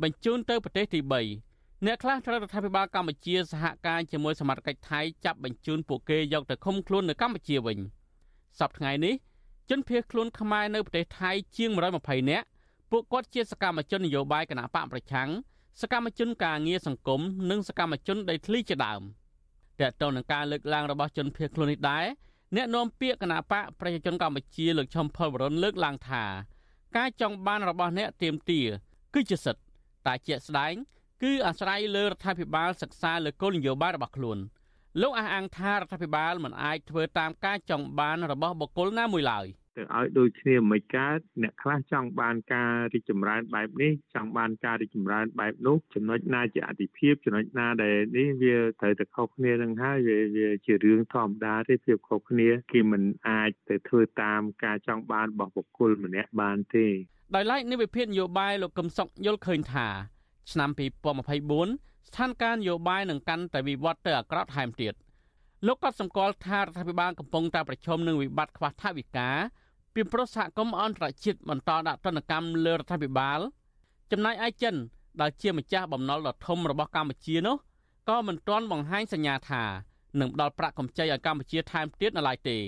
[0.03, 1.01] បញ្ជូនទៅប្រទេសទី
[1.43, 7.79] 3អ្នកខ្លះត្រូវរដ្ឋាភិបាលកម្ពុជាសហការជាមួយសមាជិកថៃចាប់បញ្ជូនពួកគេយកទៅឃុំខ្លួននៅកម្ពុជាវិញ
[8.59, 9.15] សប្តាហ៍នេះ
[9.71, 11.71] ជនភៀសខ្លួនខ្មែរនៅប្រទេសថៃជាង
[12.01, 12.47] 120នាក់
[12.91, 15.31] ពួកគាត់ជាសកម្មជននយោបាយគណបកប្រឆាំង
[15.81, 17.21] សកម្មជនការងារសង្គម
[17.51, 19.03] និងសកម្មជនដីធ្លីជាដើម
[19.81, 22.05] តើតើនឹងការលើកឡើងរបស់ជនភៀសខ្លួននេះដែរ
[22.57, 26.25] អ្នកនាំពាក្យគណៈបកប្រជាជនកម្ពុជាលោកឈឹមផលវរុនលើកឡើងថា
[26.97, 28.61] ការចង់បានរបស់អ្នកទៀមទា
[29.15, 29.63] គឺជាសិទ្ធិ
[30.07, 30.75] តែជាក់ស្ដែង
[31.23, 34.39] គឺអាស្រ័យលើរដ្ឋាភិបាលសិក្សាលើគោលនយោបាយរបស់ខ្លួន
[35.01, 39.47] លោកអះអាងថារដ្ឋាភិបាលមិនអាចធ្វើតាមការចង់បានរបស់បុគ្គលណាមួយឡើយ
[39.77, 56.87] ទៅឲ្យដូចគ្នាមិនកើតអ្នកខ្លះចង់បានការរីកចម្រើនបែបនេះចង់បានការរីកចម្រើនបែបនោះចំណុចណាជាអតិភិបចំណុចណាដែលនេះវាត្រូវតែខុសគ្នានឹងហើយវាវាជារឿងធម្មតាទេភាពខុសគ្នាគេមិនអាចទៅធ្វើតាមការចង់បានរបស់បុគ្គលម្នាក់បានទេ
[57.35, 59.89] ដោយឡែកនៃវិភាគនយោបាយលោកកឹមសុខយល់ឃើញថា
[60.53, 64.95] ឆ្នាំ2024ស្ថានភាពនយោបាយនឹងកាន់តែវិវត្តទៅអាក្រក់ថែមទៀត
[65.67, 69.31] លោកក៏សម្គាល់ថារដ្ឋាភិបាលកំពុងតែប្រឈមនឹងវិបត្តិខ្វះថវិកា
[69.95, 73.41] ពីព្រោះសហគមន៍អន្តរជាតិបន្តដាក់ទណ្ឌកម្មលើរដ្ឋាភិបាល
[74.11, 74.75] ចំណែកឯចិន
[75.21, 77.57] ដែលជាម្ចាស់បំណុលដ៏ធំរបស់កម្ពុជានោះ
[78.09, 79.63] ក៏មិនទាន់បង្ហាញសញ្ញាថា
[80.21, 82.59] នឹងផ្ដល់ប្រាក់កម្ចីឲ្យកម្ពុជាថែមទៀតនៅឡើយទេ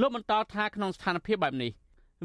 [0.00, 1.72] លោកបន្តថាក្នុងស្ថានភាពបែបនេះ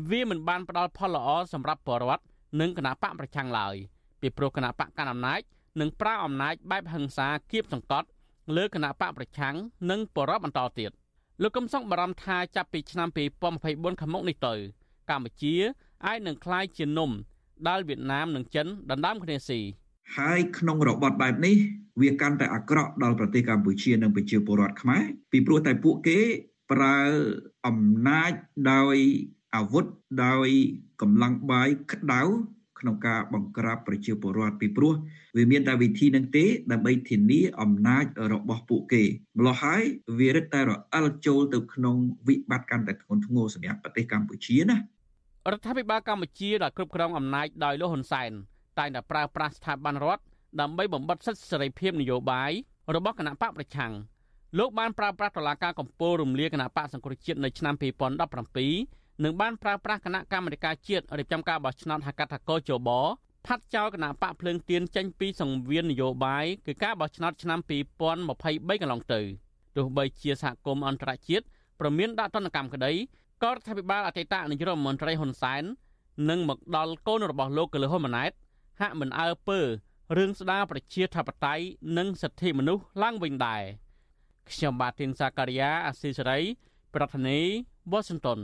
[0.09, 2.24] វាមិនបានផ្ដល់ផលល្អសម្រាប់ប្រជាពលរដ្ឋ
[2.59, 3.76] និងគណៈបកប្រឆាំងឡើយ
[4.22, 5.41] ពីព្រោះគណៈបកកណ្ដាលអំណាច
[5.80, 8.07] នឹងប្រើអំណាចបែបហិង្សាគៀបសង្កត់
[8.55, 9.55] លើគណៈបកប្រឆាំង
[9.89, 10.91] និងប្រជាពលរដ្ឋបន្តទៀត
[11.42, 13.08] លោកកឹមសុខបារម្ភថាចាប់ពីឆ្នាំ
[13.54, 14.54] 2024ខាងមុខនេះទៅ
[15.10, 15.56] កម្ពុជា
[16.06, 17.12] អាចនឹងក្លាយជានំ
[17.68, 19.60] ដែលវៀតណាមនិងចិនដណ្ដើមគ្នាស៊ី
[20.18, 21.56] ហើយក្នុងរបបបែបនេះ
[22.02, 26.20] វាកាន់តែអាក្រក់ដល់ប្រទេសកម្ពុជានិងប្រជាពលរដ្ឋខ្មែរពីព្រោះតែពួកគេ
[26.72, 27.00] ប្រើ
[27.68, 28.32] អំណាច
[28.72, 28.96] ដោយ
[29.56, 29.86] អាវុធ
[30.26, 30.48] ដោយ
[31.02, 32.22] កម្លាំងបាយក្តៅ
[32.80, 34.94] ក្នុងការបង្ក្រាបប្រជាពលរដ្ឋពីព្រោះ
[35.38, 39.04] វាមានតែវិធីនឹងទេដើម្បីធានាអំណាចរបស់ពួកគេ
[39.38, 39.82] ម្ល៉េះហើយ
[40.20, 41.96] វារឹតតែរអិលចូលទៅក្នុង
[42.28, 44.80] វិបត្តិកាន់តែធ្ងន់ធ្ងរសម្រាប់ប្រទេសកម្ពុជាណារ
[45.58, 48.32] ដ្ឋាភិបាលកម្ពុជាដែលគ្រប់គ្រងអំណាចដោយលោកហ៊ុនសែន
[48.80, 50.24] តែងតែប្រើប្រាស់ស្ថាប័នរដ្ឋ
[50.62, 52.52] ដើម្បីបំបិទសិទ្ធិសេរីភាពនយោបាយ
[52.96, 53.94] របស់គណៈបកប្រឆាំង
[54.58, 62.89] លោកបានប្រើប្រាស់តឡាការកម្ពុជារំលាយគណៈបកសង្គ្រោះជាតិនៅឆ្នាំ2017 នឹងបានប្រើប្រាស់គណៈកម្មាធិការជាតិរៀបចំការបោះឆ្នោតហកថាកោជប
[63.45, 69.22] ផាត់ចោលគណៈបកភ្លើងទៀនចេញពីសង្វៀននយោបាយគឺការបោះឆ្នោតឆ្នាំ2023កន្លងទៅ
[69.76, 71.45] ទោះបីជាសហគមន៍អន្តរជាតិ
[71.80, 72.93] ប្រមានដាក់ទណ្ឌកម្មក្តី
[73.43, 75.63] ក៏រដ្ឋាភិបាលអតីតនាយករដ្ឋមន្ត្រីហ៊ុនសែន
[76.30, 78.32] និងមកដល់កូនរបស់លោកកលហ៊ុនម៉ាណែត
[78.82, 79.59] ហាក់មិនអើពើ
[80.18, 81.65] រឿងស្ដារប្រជាធិបតេយ្យ
[81.97, 83.63] និងសិទ្ធិមនុស្សឡើងវិញដែរ
[84.51, 86.39] ខ្ញុំបាទទីនសាការីយ៉ាអស៊ីសេរី
[86.95, 88.39] ប្រធានាធិបតី Washington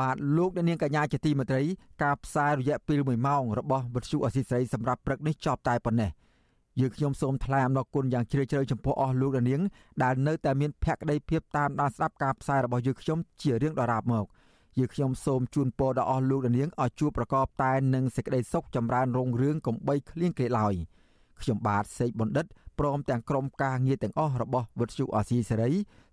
[0.00, 1.62] បាទលោកអ្នកនាងកញ្ញាជាទីមេត្រី
[2.02, 6.10] ការផ្សាយរយៈពេល1ម៉ោងរបស់វិទ្យុអស៊ីសេរីសម្រាប់ព្រឹកនេះចប់តែប៉ុណ្ណេះ
[6.80, 9.60] យើងខ្ញុំសូមថ្លែងអំណរគុណយ៉ាងជ្រាលជ្រៅចំពោះអស់លោកអ្នកនាង
[10.02, 14.24] ដែលនៅតែមានភក្ដីភាពតាមដានស្ដាប់ការផ្សាយរបស់យើងខ្ញុំជារៀងដរាបមក
[14.78, 20.74] យើងខ្ញុំសូមជូនពរដល់អស់លោកអ្នកនាងឲ្យជួបប្រកបតែនឹងសេចក្តីសុខចម្រើនរុងរឿងកំបីគ្លៀងគ្លេឡើយ
[21.40, 22.46] ខ្ញុំបាទសេកបណ្ឌិត
[22.78, 25.70] ព្រមទាំងក្រុមការងារទាំងអស់របស់វិទ្យុអាស៊ីសេរី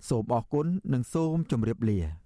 [0.10, 2.25] សូមអរគុណនិងសូមជម្រាបលា